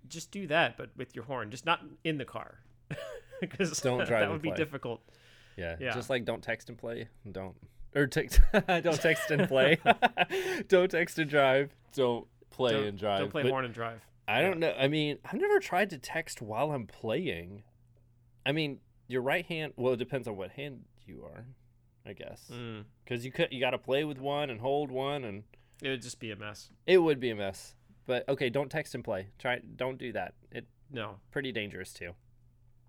just 0.08 0.30
do 0.32 0.46
that, 0.48 0.76
but 0.76 0.90
with 0.96 1.14
your 1.14 1.24
horn, 1.26 1.50
just 1.50 1.64
not 1.66 1.80
in 2.02 2.18
the 2.18 2.24
car, 2.24 2.60
because 3.40 3.80
Don't 3.80 3.98
drive 4.06 4.20
that 4.22 4.30
would 4.30 4.42
be 4.42 4.50
difficult. 4.52 5.00
Yeah, 5.56 5.76
Yeah. 5.78 5.92
just 5.92 6.08
like 6.10 6.24
don't 6.24 6.42
text 6.42 6.68
and 6.68 6.76
play. 6.78 7.08
Don't 7.30 7.56
or 7.94 8.06
text. 8.06 8.40
don't 8.66 9.00
text 9.00 9.30
and 9.30 9.48
play. 9.48 9.78
don't 10.68 10.90
text 10.90 11.18
and 11.18 11.30
drive. 11.30 11.74
Don't 11.94 12.26
play 12.50 12.72
don't, 12.72 12.84
and 12.84 12.98
drive. 12.98 13.20
Don't 13.20 13.30
play 13.30 13.42
But 13.42 13.50
horn 13.50 13.64
and 13.64 13.74
drive. 13.74 14.00
I 14.26 14.42
don't 14.42 14.58
know. 14.58 14.74
I 14.78 14.88
mean, 14.88 15.18
I've 15.24 15.40
never 15.40 15.58
tried 15.58 15.90
to 15.90 15.98
text 15.98 16.42
while 16.42 16.72
I'm 16.72 16.86
playing. 16.86 17.62
I 18.44 18.52
mean, 18.52 18.80
your 19.06 19.22
right 19.22 19.44
hand. 19.46 19.72
Well, 19.76 19.94
it 19.94 19.98
depends 19.98 20.28
on 20.28 20.36
what 20.36 20.50
hand 20.50 20.84
you 21.06 21.22
are, 21.24 21.46
I 22.06 22.12
guess. 22.12 22.50
Mm. 22.52 22.84
Because 23.04 23.24
you 23.24 23.32
could 23.32 23.48
you 23.52 23.60
got 23.60 23.70
to 23.70 23.78
play 23.78 24.04
with 24.04 24.18
one 24.18 24.50
and 24.50 24.60
hold 24.60 24.90
one, 24.90 25.24
and 25.24 25.44
It 25.82 25.88
would 25.88 26.02
just 26.02 26.20
be 26.20 26.30
a 26.30 26.36
mess. 26.36 26.70
it 26.86 26.98
would 26.98 27.20
be 27.20 27.30
a 27.30 27.34
mess. 27.34 27.74
But 28.06 28.28
okay, 28.28 28.50
don't 28.50 28.70
text 28.70 28.94
and 28.94 29.02
play. 29.04 29.28
Try. 29.38 29.60
Don't 29.76 29.98
do 29.98 30.12
that. 30.12 30.34
It 30.50 30.66
No, 30.90 31.16
pretty 31.30 31.52
dangerous 31.52 31.92
too. 31.92 32.12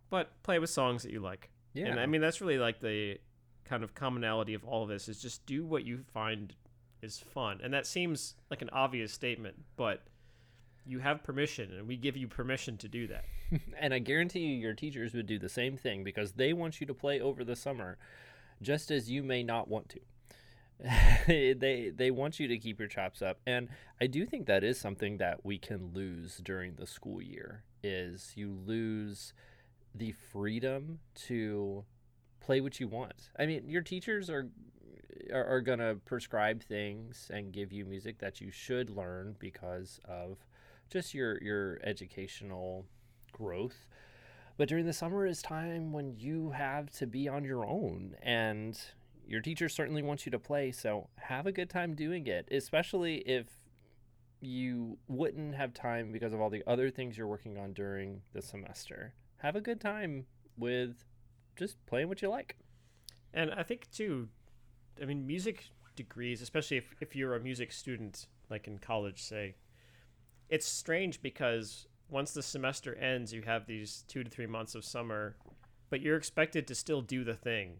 but 0.10 0.42
play 0.44 0.60
with 0.60 0.70
songs 0.70 1.04
that 1.04 1.12
you 1.12 1.20
like. 1.20 1.50
Yeah. 1.74 1.88
And 1.88 2.00
I 2.00 2.06
mean, 2.06 2.20
that's 2.22 2.42
really 2.42 2.58
like 2.58 2.80
the 2.80 3.18
kind 3.66 3.84
of 3.84 3.94
commonality 3.96 4.54
of 4.54 4.64
all 4.66 4.84
of 4.84 4.90
this 4.90 5.08
is 5.08 5.22
just 5.22 5.46
do 5.46 5.66
what 5.66 5.86
you 5.86 6.04
find 6.14 6.54
is 7.02 7.20
fun. 7.20 7.60
And 7.64 7.74
that 7.74 7.86
seems 7.86 8.36
like 8.50 8.62
an 8.62 8.70
obvious 8.72 9.14
statement, 9.14 9.56
but 9.78 10.04
you 10.86 11.00
have 11.00 11.24
permission 11.24 11.72
and 11.74 11.88
we 11.88 11.96
give 11.96 12.18
you 12.18 12.28
permission 12.28 12.78
to 12.78 12.88
do 12.88 13.08
that. 13.08 13.26
And 13.80 13.96
I 13.96 14.00
guarantee 14.00 14.42
you, 14.42 14.58
your 14.58 14.74
teachers 14.74 15.14
would 15.16 15.26
do 15.26 15.40
the 15.40 15.50
same 15.50 15.76
thing 15.76 16.04
because 16.04 16.34
they 16.34 16.54
want 16.54 16.80
you 16.80 16.86
to 16.86 16.94
play 16.94 17.20
over 17.20 17.44
the 17.44 17.56
summer, 17.56 17.98
just 18.62 18.92
as 18.92 19.10
you 19.10 19.24
may 19.24 19.42
not 19.42 19.68
want 19.68 19.90
to. 19.90 20.00
they 21.28 21.92
they 21.96 22.12
want 22.12 22.40
you 22.40 22.48
to 22.48 22.58
keep 22.58 22.78
your 22.78 22.88
chops 22.88 23.22
up, 23.22 23.40
and 23.48 23.68
I 24.00 24.08
do 24.08 24.26
think 24.26 24.46
that 24.46 24.64
is 24.64 24.80
something 24.80 25.18
that 25.18 25.44
we 25.44 25.58
can 25.58 25.92
lose 25.94 26.38
during 26.38 26.76
the 26.76 26.86
school 26.86 27.22
year. 27.22 27.64
Is 27.84 28.34
you 28.36 28.56
lose 28.66 29.34
the 29.96 30.12
freedom 30.12 31.00
to 31.28 31.84
play 32.40 32.62
what 32.62 32.80
you 32.80 32.88
want. 32.88 33.30
I 33.38 33.46
mean, 33.46 33.68
your 33.68 33.82
teachers 33.82 34.30
are 34.30 34.50
are, 35.34 35.46
are 35.46 35.62
gonna 35.62 35.96
prescribe 36.06 36.64
things 36.64 37.30
and 37.34 37.52
give 37.52 37.72
you 37.72 37.86
music 37.86 38.20
that 38.20 38.42
you 38.42 38.52
should 38.52 38.90
learn 38.90 39.36
because 39.40 40.00
of 40.06 40.38
just 40.90 41.14
your 41.14 41.42
your 41.42 41.80
educational 41.84 42.86
growth. 43.32 43.88
But 44.58 44.68
during 44.68 44.86
the 44.86 44.94
summer 44.94 45.26
is 45.26 45.42
time 45.42 45.94
when 45.94 46.16
you 46.18 46.52
have 46.52 46.90
to 46.98 47.08
be 47.08 47.30
on 47.30 47.46
your 47.46 47.66
own 47.66 48.16
and 48.22 48.78
your 49.26 49.42
teacher 49.42 49.70
certainly 49.70 50.02
wants 50.02 50.26
you 50.26 50.32
to 50.32 50.40
play, 50.40 50.72
so 50.72 51.08
have 51.16 51.46
a 51.46 51.52
good 51.52 51.70
time 51.70 51.94
doing 51.94 52.26
it, 52.28 52.48
especially 52.52 53.18
if 53.18 53.46
you 54.42 54.98
wouldn't 55.08 55.56
have 55.56 55.74
time 55.74 56.12
because 56.12 56.34
of 56.34 56.42
all 56.42 56.50
the 56.50 56.64
other 56.66 56.90
things 56.90 57.18
you're 57.18 57.28
working 57.28 57.58
on 57.58 57.74
during 57.74 58.22
the 58.34 58.42
semester. 58.42 59.14
Have 59.38 59.56
a 59.56 59.62
good 59.62 59.80
time 59.80 60.26
with 60.58 61.06
just 61.60 61.86
playing 61.86 62.10
what 62.10 62.22
you 62.22 62.30
like. 62.30 62.56
And 63.34 63.52
I 63.54 63.64
think 63.64 63.92
too, 63.92 64.30
I 65.02 65.06
mean, 65.06 65.28
music 65.28 65.66
degrees, 65.96 66.42
especially 66.42 66.78
if, 66.78 66.96
if 67.00 67.16
you're 67.16 67.36
a 67.36 67.40
music 67.40 67.72
student, 67.72 68.26
like 68.50 68.68
in 68.68 68.80
college, 68.80 69.22
say, 69.22 69.56
it's 70.50 70.66
strange 70.66 71.22
because 71.22 71.86
once 72.10 72.32
the 72.32 72.42
semester 72.42 72.96
ends, 72.96 73.34
you 73.34 73.44
have 73.44 73.68
these 73.68 74.04
two 74.08 74.24
to 74.24 74.30
three 74.30 74.48
months 74.48 74.74
of 74.74 74.84
summer, 74.84 75.36
but 75.90 76.02
you're 76.02 76.18
expected 76.18 76.68
to 76.68 76.74
still 76.74 77.02
do 77.02 77.24
the 77.24 77.36
thing. 77.36 77.78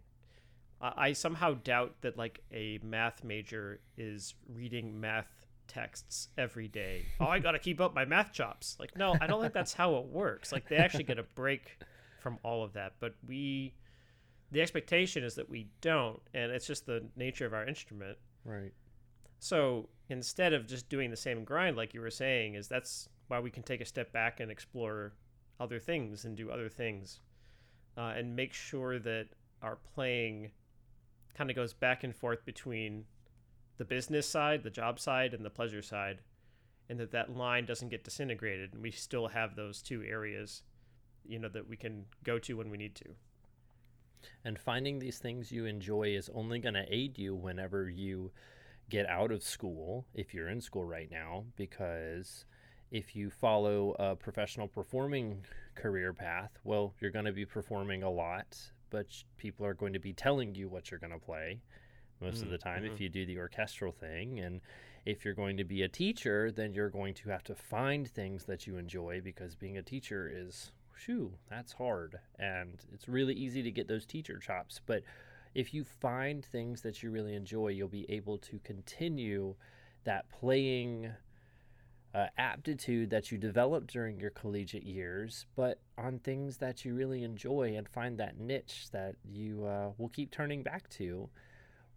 I 0.80 0.94
I 0.98 1.14
somehow 1.14 1.56
doubt 1.56 1.96
that 2.02 2.18
like 2.18 2.42
a 2.52 2.80
math 2.84 3.24
major 3.24 3.80
is 3.98 4.36
reading 4.48 5.00
math 5.00 5.48
texts 5.68 6.30
every 6.38 6.68
day. 6.68 7.06
Oh, 7.20 7.26
I 7.26 7.40
got 7.40 7.52
to 7.52 7.60
keep 7.68 7.80
up 7.80 7.96
my 7.96 8.06
math 8.06 8.34
chops. 8.34 8.76
Like, 8.80 8.98
no, 8.98 9.16
I 9.20 9.28
don't 9.28 9.42
think 9.42 9.54
that's 9.54 9.74
how 9.74 9.96
it 9.96 10.06
works. 10.06 10.52
Like, 10.52 10.68
they 10.68 10.78
actually 10.78 11.06
get 11.06 11.20
a 11.20 11.24
break 11.24 11.78
from 12.20 12.38
all 12.44 12.64
of 12.64 12.74
that, 12.74 12.94
but 13.00 13.16
we 13.28 13.74
the 14.52 14.62
expectation 14.62 15.24
is 15.24 15.36
that 15.36 15.50
we 15.50 15.68
don't 15.82 16.20
and 16.34 16.52
it's 16.52 16.66
just 16.66 16.86
the 16.86 17.06
nature 17.16 17.46
of 17.46 17.54
our 17.54 17.68
instrument 17.68 18.18
Right. 18.44 18.74
so 19.38 19.90
instead 20.10 20.54
of 20.54 20.66
just 20.66 20.90
doing 20.90 21.12
the 21.12 21.18
same 21.18 21.44
grind 21.44 21.78
like 21.78 21.94
you 21.94 22.02
were 22.02 22.10
saying 22.10 22.56
is 22.56 22.68
that's 22.68 23.10
why 23.28 23.40
we 23.40 23.52
can 23.52 23.64
take 23.64 23.80
a 23.80 23.86
step 23.86 24.12
back 24.12 24.40
and 24.40 24.52
explore 24.52 25.14
other 25.60 25.80
things 25.80 26.26
and 26.26 26.36
do 26.36 26.50
other 26.50 26.70
things, 26.70 27.20
uh, 27.98 28.14
and 28.16 28.36
make 28.36 28.54
sure 28.54 29.00
that 29.00 29.28
our 29.62 29.78
playing 29.94 30.52
kind 31.38 31.50
of 31.50 31.56
goes 31.56 31.74
back 31.74 32.04
and 32.04 32.16
forth 32.16 32.44
between 32.46 33.06
the 33.78 33.86
business 33.86 34.28
side, 34.28 34.64
the 34.64 34.70
job 34.70 35.00
side, 35.00 35.34
and 35.34 35.46
the 35.46 35.50
pleasure 35.50 35.82
side, 35.82 36.22
and 36.90 37.00
that 37.00 37.12
that 37.12 37.36
line 37.36 37.66
doesn't 37.66 37.90
get 37.90 38.04
disintegrated, 38.04 38.74
and 38.74 38.82
we 38.82 38.92
still 38.92 39.28
have 39.28 39.56
those 39.56 39.82
two 39.82 40.04
areas, 40.04 40.64
you 41.26 41.40
know, 41.40 41.50
that 41.50 41.68
we 41.68 41.78
can 41.78 42.06
go 42.24 42.40
to 42.40 42.56
when 42.56 42.70
we 42.70 42.78
need 42.78 42.96
to. 42.96 43.10
And 44.44 44.60
finding 44.60 45.00
these 45.00 45.18
things 45.18 45.52
you 45.52 45.66
enjoy 45.66 46.16
is 46.16 46.30
only 46.34 46.60
going 46.60 46.74
to 46.74 46.86
aid 46.94 47.18
you 47.18 47.36
whenever 47.36 47.90
you 47.90 48.32
get 48.90 49.08
out 49.08 49.32
of 49.32 49.44
school, 49.44 50.06
if 50.14 50.34
you're 50.34 50.50
in 50.50 50.62
school 50.62 50.84
right 50.86 51.10
now, 51.12 51.46
because 51.56 52.46
if 52.92 53.16
you 53.16 53.30
follow 53.30 53.96
a 54.00 54.16
professional 54.16 54.68
performing 54.68 55.46
career 55.76 56.12
path, 56.12 56.52
well, 56.64 56.94
you're 57.00 57.12
going 57.12 57.26
to 57.26 57.32
be 57.32 57.46
performing 57.46 58.04
a 58.04 58.10
lot, 58.10 58.58
but 58.90 59.06
people 59.38 59.66
are 59.66 59.76
going 59.76 59.94
to 59.94 60.00
be 60.00 60.12
telling 60.12 60.56
you 60.56 60.68
what 60.68 60.90
you're 60.90 61.00
going 61.00 61.14
to 61.14 61.20
play 61.20 61.62
most 62.20 62.42
of 62.42 62.50
the 62.50 62.58
time 62.58 62.84
Mm-hmm. 62.84 62.94
if 62.94 63.00
you 63.00 63.08
do 63.10 63.26
the 63.26 63.38
orchestral 63.38 63.92
thing. 63.92 64.40
And 64.40 64.60
if 65.06 65.24
you're 65.24 65.34
going 65.34 65.56
to 65.58 65.64
be 65.64 65.84
a 65.84 65.88
teacher, 65.88 66.52
then 66.52 66.74
you're 66.74 66.90
going 66.90 67.14
to 67.16 67.30
have 67.30 67.44
to 67.46 67.56
find 67.56 68.08
things 68.10 68.46
that 68.46 68.68
you 68.68 68.78
enjoy 68.78 69.22
because 69.24 69.56
being 69.56 69.78
a 69.78 69.84
teacher 69.84 70.30
is, 70.34 70.72
shoo, 71.00 71.32
that's 71.50 71.74
hard. 71.74 72.20
And 72.38 72.80
it's 72.94 73.08
really 73.08 73.34
easy 73.34 73.64
to 73.64 73.72
get 73.72 73.88
those 73.88 74.06
teacher 74.06 74.38
chops. 74.38 74.82
But 74.86 75.04
if 75.56 75.74
you 75.74 75.84
find 75.84 76.46
things 76.46 76.82
that 76.82 77.02
you 77.02 77.12
really 77.12 77.36
enjoy, 77.36 77.70
you'll 77.70 77.88
be 77.88 78.10
able 78.10 78.38
to 78.40 78.60
continue 78.60 79.56
that 80.04 80.30
playing 80.30 81.12
uh, 82.14 82.28
aptitude 82.38 83.10
that 83.12 83.32
you 83.32 83.38
developed 83.38 83.88
during 83.88 84.20
your 84.20 84.32
collegiate 84.32 84.84
years, 84.84 85.46
but 85.56 85.80
on 85.98 86.20
things 86.20 86.58
that 86.58 86.84
you 86.84 86.96
really 86.96 87.24
enjoy 87.24 87.76
and 87.78 87.88
find 87.88 88.18
that 88.18 88.40
niche 88.40 88.88
that 88.92 89.16
you 89.24 89.66
uh, 89.66 89.92
will 89.98 90.10
keep 90.10 90.32
turning 90.32 90.64
back 90.64 90.90
to 90.90 91.30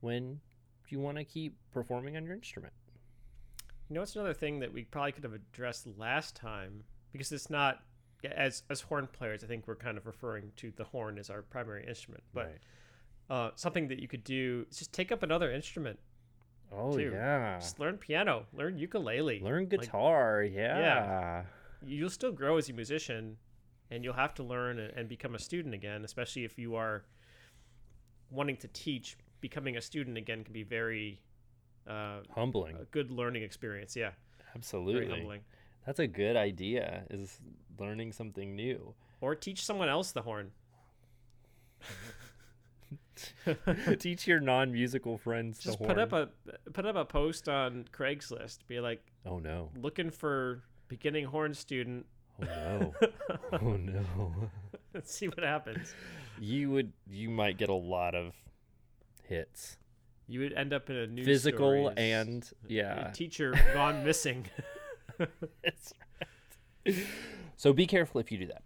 when 0.01 0.41
you 0.89 1.01
want 1.01 1.17
to 1.17 1.25
keep 1.25 1.57
performing 1.73 2.17
on 2.17 2.25
your 2.25 2.35
instrument. 2.35 2.75
You 3.89 3.95
know, 3.95 4.03
it's 4.03 4.15
another 4.15 4.35
thing 4.35 4.61
that 4.61 4.73
we 4.73 4.85
probably 4.85 5.13
could 5.13 5.25
have 5.25 5.33
addressed 5.33 5.87
last 5.97 6.37
time 6.37 6.85
because 7.13 7.33
it's 7.33 7.51
not 7.51 7.81
as 8.25 8.63
as 8.71 8.81
horn 8.83 9.09
players. 9.13 9.43
I 9.43 9.47
think 9.47 9.67
we're 9.67 9.75
kind 9.77 9.99
of 9.99 10.07
referring 10.07 10.53
to 10.57 10.73
the 10.77 10.85
horn 10.85 11.19
as 11.19 11.31
our 11.31 11.43
primary 11.43 11.87
instrument, 11.87 12.23
but 12.33 12.59
uh, 13.31 13.51
something 13.57 13.89
that 13.89 13.99
you 13.99 14.09
could 14.09 14.25
do 14.25 14.67
is 14.71 14.79
just 14.79 14.93
take 14.93 15.11
up 15.13 15.23
another 15.23 15.51
instrument. 15.51 15.99
oh 16.73 16.97
too. 16.97 17.11
yeah, 17.13 17.59
Just 17.59 17.81
learn 17.81 17.97
piano, 17.97 18.47
learn 18.53 18.79
ukulele, 18.79 19.41
learn 19.41 19.63
Like, 19.71 19.81
guitar. 19.81 20.43
yeah. 20.45 21.45
you'll 21.85 22.11
still 22.11 22.33
grow 22.33 22.57
as 22.59 22.69
a 22.69 22.73
musician, 22.73 23.37
and 23.91 24.05
you'll 24.05 24.15
have 24.15 24.35
to 24.35 24.43
learn 24.43 24.79
and, 24.79 25.09
become 25.09 25.35
a 25.35 25.39
student 25.39 25.75
again. 25.75 26.05
Especially 26.05 26.45
if 26.45 26.59
you 26.59 26.75
are 26.77 27.05
wanting 28.31 28.57
to 28.59 28.69
teach, 28.69 29.17
becoming 29.41 29.77
a 29.77 29.81
student 29.81 30.17
again 30.17 30.45
can 30.45 30.53
be 30.53 30.63
very 30.63 31.21
uh, 31.89 32.21
humbling. 32.35 32.77
a 32.77 32.85
good 32.87 33.11
learning 33.11 33.43
experience. 33.43 33.97
Yeah, 33.97 34.11
very 34.39 34.51
Absolutely, 34.55 35.09
humbling. 35.09 35.41
That's 35.87 35.99
a 35.99 36.07
good 36.07 36.37
idea. 36.37 37.05
Is 37.11 37.41
learning 37.79 38.13
something 38.13 38.55
new. 38.55 38.95
Or 39.21 39.35
teach 39.35 39.65
someone 39.65 39.89
else 39.89 40.13
the 40.13 40.23
horn. 40.23 40.51
Teach 43.99 44.27
your 44.27 44.41
non-musical 44.41 45.19
friends 45.19 45.59
Just 45.59 45.79
the 45.79 45.87
put 45.87 45.99
up 45.99 46.13
a 46.13 46.29
put 46.73 46.87
up 46.87 46.97
a 46.97 47.05
post 47.05 47.49
on 47.49 47.85
Craigslist. 47.93 48.59
Be 48.69 48.81
like 48.81 49.03
Oh 49.27 49.39
no! 49.39 49.71
looking 49.81 50.11
for 50.11 50.63
beginning 50.89 51.27
horn 51.27 51.55
student. 51.55 52.07
Oh 52.41 52.45
no! 52.47 52.95
oh 53.53 53.77
no! 53.77 54.05
let's 54.95 55.15
see 55.15 55.29
what 55.29 55.43
happens. 55.43 55.95
You 56.41 56.71
would. 56.71 56.93
You 57.09 57.31
might 57.31 57.59
get 57.59 57.69
a 57.69 57.75
lot 57.75 58.15
of 58.15 58.35
hits. 59.25 59.77
You 60.27 60.41
would 60.41 60.53
end 60.55 60.73
up 60.73 60.89
in 60.89 60.97
a 60.97 61.07
new 61.07 61.25
Physical 61.25 61.91
stories. 61.91 61.95
and 61.99 62.51
yeah. 62.67 63.11
teacher 63.13 63.55
gone 63.75 64.05
missing. 64.05 64.47
That's 65.63 65.95
right. 66.87 66.97
So 67.57 67.73
be 67.73 67.87
careful 67.87 68.21
if 68.21 68.33
you 68.33 68.39
do 68.39 68.47
that. 68.47 68.63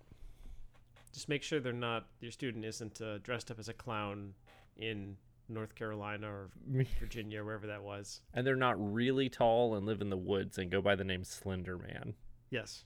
Just 1.13 1.29
make 1.29 1.43
sure 1.43 1.61
they're 1.61 1.73
not 1.73 2.07
your 2.21 2.31
student 2.31 2.65
isn't 2.65 3.01
uh, 3.01 3.19
dressed 3.19 3.51
up 3.51 3.59
as 3.59 3.69
a 3.69 3.73
clown 3.73 4.35
in 4.77 5.17
North 5.49 5.75
Carolina 5.75 6.29
or 6.29 6.51
Virginia, 7.01 7.45
wherever 7.45 7.67
that 7.67 7.83
was. 7.83 8.21
And 8.35 8.47
they're 8.47 8.57
not 8.57 8.77
really 8.93 9.29
tall 9.29 9.75
and 9.75 9.87
live 9.87 10.01
in 10.01 10.11
the 10.11 10.17
woods 10.17 10.59
and 10.59 10.71
go 10.71 10.81
by 10.81 10.95
the 10.95 11.05
name 11.05 11.25
Slender 11.25 11.79
Man. 11.79 12.15
Yes, 12.51 12.85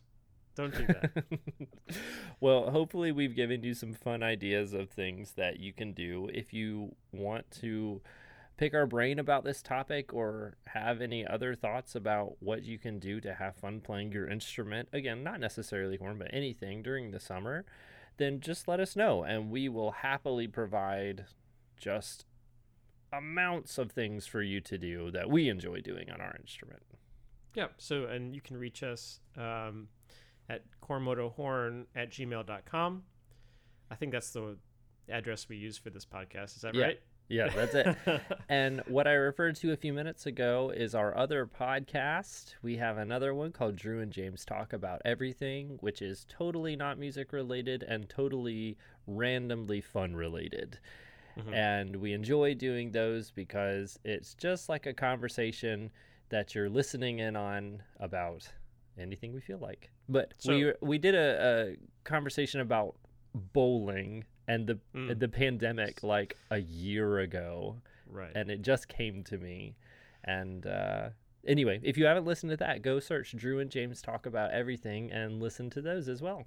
don't 0.54 0.74
do 0.74 0.86
that. 0.86 1.24
well, 2.40 2.70
hopefully, 2.70 3.12
we've 3.12 3.36
given 3.36 3.62
you 3.62 3.74
some 3.74 3.92
fun 3.92 4.22
ideas 4.22 4.72
of 4.72 4.90
things 4.90 5.32
that 5.32 5.60
you 5.60 5.72
can 5.72 5.92
do. 5.92 6.28
If 6.32 6.52
you 6.52 6.94
want 7.12 7.50
to 7.60 8.00
pick 8.60 8.74
our 8.74 8.84
brain 8.86 9.18
about 9.18 9.42
this 9.42 9.62
topic 9.62 10.12
or 10.12 10.54
have 10.66 11.00
any 11.00 11.26
other 11.26 11.54
thoughts 11.54 11.94
about 11.94 12.36
what 12.40 12.62
you 12.62 12.78
can 12.78 12.98
do 12.98 13.18
to 13.18 13.32
have 13.32 13.56
fun 13.56 13.80
playing 13.80 14.12
your 14.12 14.28
instrument, 14.28 14.86
again, 14.92 15.24
not 15.24 15.40
necessarily 15.40 15.96
horn, 15.96 16.18
but 16.18 16.28
anything 16.30 16.82
during 16.82 17.10
the 17.10 17.18
summer, 17.18 17.64
then 18.18 18.38
just 18.38 18.68
let 18.68 18.78
us 18.78 18.94
know 18.94 19.22
and 19.24 19.50
we 19.50 19.66
will 19.66 19.92
happily 19.92 20.46
provide 20.46 21.24
just 21.78 22.26
amounts 23.10 23.78
of 23.78 23.90
things 23.92 24.26
for 24.26 24.42
you 24.42 24.60
to 24.60 24.76
do 24.76 25.10
that 25.10 25.30
we 25.30 25.48
enjoy 25.48 25.80
doing 25.80 26.10
on 26.10 26.20
our 26.20 26.36
instrument. 26.38 26.82
yeah. 27.54 27.68
So, 27.78 28.04
and 28.04 28.34
you 28.34 28.42
can 28.42 28.58
reach 28.58 28.82
us 28.82 29.20
um, 29.38 29.88
at 30.50 30.64
cormotohorn 30.86 31.86
at 31.96 32.10
gmail.com. 32.10 33.02
I 33.90 33.94
think 33.94 34.12
that's 34.12 34.30
the 34.32 34.58
address 35.08 35.48
we 35.48 35.56
use 35.56 35.78
for 35.78 35.88
this 35.88 36.04
podcast. 36.04 36.56
Is 36.56 36.60
that 36.60 36.74
Yeah. 36.74 36.84
right? 36.84 37.00
Yeah, 37.30 37.48
that's 37.48 37.74
it. 37.74 37.96
and 38.48 38.82
what 38.88 39.06
I 39.06 39.12
referred 39.12 39.54
to 39.56 39.72
a 39.72 39.76
few 39.76 39.92
minutes 39.92 40.26
ago 40.26 40.72
is 40.74 40.94
our 40.94 41.16
other 41.16 41.46
podcast. 41.46 42.54
We 42.62 42.76
have 42.78 42.98
another 42.98 43.32
one 43.32 43.52
called 43.52 43.76
Drew 43.76 44.00
and 44.00 44.12
James 44.12 44.44
Talk 44.44 44.72
About 44.72 45.00
Everything, 45.04 45.78
which 45.80 46.02
is 46.02 46.26
totally 46.28 46.74
not 46.74 46.98
music 46.98 47.32
related 47.32 47.84
and 47.84 48.08
totally 48.08 48.76
randomly 49.06 49.80
fun 49.80 50.16
related. 50.16 50.78
Mhm. 51.38 51.54
And 51.54 51.96
we 51.96 52.12
enjoy 52.12 52.54
doing 52.54 52.90
those 52.90 53.30
because 53.30 53.98
it's 54.04 54.34
just 54.34 54.68
like 54.68 54.86
a 54.86 54.92
conversation 54.92 55.90
that 56.30 56.54
you're 56.54 56.68
listening 56.68 57.20
in 57.20 57.36
on 57.36 57.82
about 58.00 58.48
anything 58.98 59.32
we 59.32 59.40
feel 59.40 59.58
like. 59.58 59.90
But 60.08 60.34
we 60.46 60.72
we 60.80 60.98
did 60.98 61.14
a, 61.14 61.68
a 61.70 61.76
conversation 62.02 62.60
about 62.60 62.96
bowling 63.34 64.24
and 64.50 64.66
the 64.66 64.78
Mm. 64.94 65.18
the 65.18 65.28
pandemic 65.28 66.02
like 66.02 66.36
a 66.50 66.58
year 66.58 67.18
ago 67.20 67.76
right. 68.18 68.32
and 68.34 68.50
it 68.50 68.62
just 68.62 68.88
came 68.88 69.22
to 69.24 69.36
me 69.38 69.76
and 70.24 70.66
uh 70.66 71.10
anyway 71.46 71.80
if 71.82 71.96
you 71.98 72.04
haven't 72.06 72.26
listened 72.26 72.50
to 72.50 72.56
that 72.56 72.82
go 72.82 72.98
search 73.00 73.28
drew 73.36 73.60
and 73.60 73.70
james 73.70 74.02
talk 74.02 74.26
about 74.26 74.50
everything 74.50 75.10
and 75.12 75.40
listen 75.40 75.70
to 75.70 75.80
those 75.80 76.08
as 76.08 76.20
well 76.20 76.40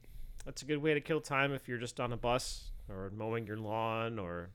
That's 0.46 0.62
a 0.62 0.66
good 0.66 0.82
way 0.86 0.94
to 0.94 1.02
kill 1.02 1.22
time 1.22 1.52
if 1.54 1.68
you're 1.68 1.84
just 1.88 2.00
on 2.00 2.12
a 2.14 2.18
bus 2.18 2.72
or 2.90 3.12
mowing 3.16 3.48
your 3.48 3.58
lawn 3.58 4.20
or 4.20 4.50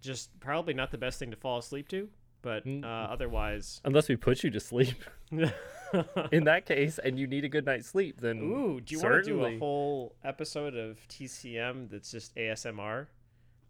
just 0.00 0.38
probably 0.40 0.74
not 0.74 0.90
the 0.90 0.98
best 0.98 1.18
thing 1.18 1.30
to 1.30 1.36
fall 1.36 1.58
asleep 1.58 1.88
to, 1.88 2.08
but 2.42 2.64
Mm. 2.66 2.84
uh, 2.84 2.86
otherwise. 3.14 3.80
unless 3.84 4.06
we 4.08 4.16
put 4.16 4.44
you 4.44 4.50
to 4.50 4.60
sleep 4.60 4.98
in 6.32 6.44
that 6.44 6.66
case 6.66 6.98
and 6.98 7.18
you 7.18 7.26
need 7.26 7.44
a 7.44 7.48
good 7.48 7.64
night's 7.66 7.88
sleep 7.88 8.20
then 8.20 8.38
Ooh, 8.40 8.80
do 8.80 8.94
you 8.94 9.00
want 9.02 9.14
to 9.24 9.30
do 9.30 9.44
a 9.44 9.58
whole 9.58 10.14
episode 10.24 10.74
of 10.76 10.98
TCM 11.08 11.90
that's 11.90 12.10
just 12.10 12.34
ASMR? 12.36 13.06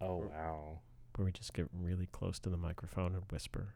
oh 0.01 0.17
wow. 0.31 0.79
Where 1.17 1.27
we 1.27 1.33
just 1.33 1.55
get 1.55 1.69
really 1.81 2.07
close 2.07 2.39
to 2.41 2.51
the 2.51 2.57
microphone 2.57 3.15
and 3.15 3.23
whisper. 3.31 3.75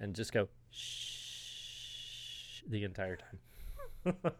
and 0.00 0.14
just 0.14 0.32
go 0.32 0.48
shh 0.70 2.62
the 2.68 2.84
entire 2.84 3.16
time. 3.16 4.14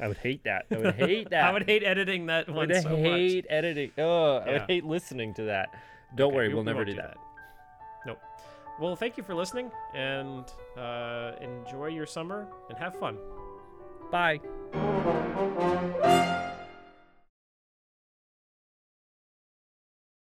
I 0.00 0.08
would 0.08 0.18
hate 0.18 0.44
that. 0.44 0.66
I 0.70 0.76
would 0.78 0.94
hate 0.94 1.30
that. 1.30 1.44
I 1.44 1.52
would 1.52 1.64
hate 1.64 1.82
editing 1.82 2.26
that 2.26 2.48
one 2.48 2.70
I 2.70 2.74
would 2.76 2.82
so 2.82 2.96
hate 2.96 3.44
editing. 3.50 3.90
Oh 3.98 4.36
i 4.38 4.52
would 4.52 4.62
hate 4.62 4.84
listening 4.84 5.34
to 5.34 5.42
that. 5.44 5.74
Don't 6.16 6.28
Okay, 6.28 6.36
worry 6.36 6.48
we- 6.48 6.54
we'll 6.54 6.62
we 6.62 6.66
never 6.66 6.78
won't 6.78 6.88
do 6.90 6.94
that. 6.96 7.16
Nope. 7.16 7.24
Well, 8.80 8.96
thank 8.96 9.16
you 9.18 9.22
for 9.22 9.34
listening 9.34 9.70
and 9.94 10.44
uh, 10.76 11.32
enjoy 11.40 11.88
your 11.88 12.06
summer 12.06 12.48
and 12.70 12.78
have 12.78 12.98
fun. 12.98 13.18
bye 14.10 14.40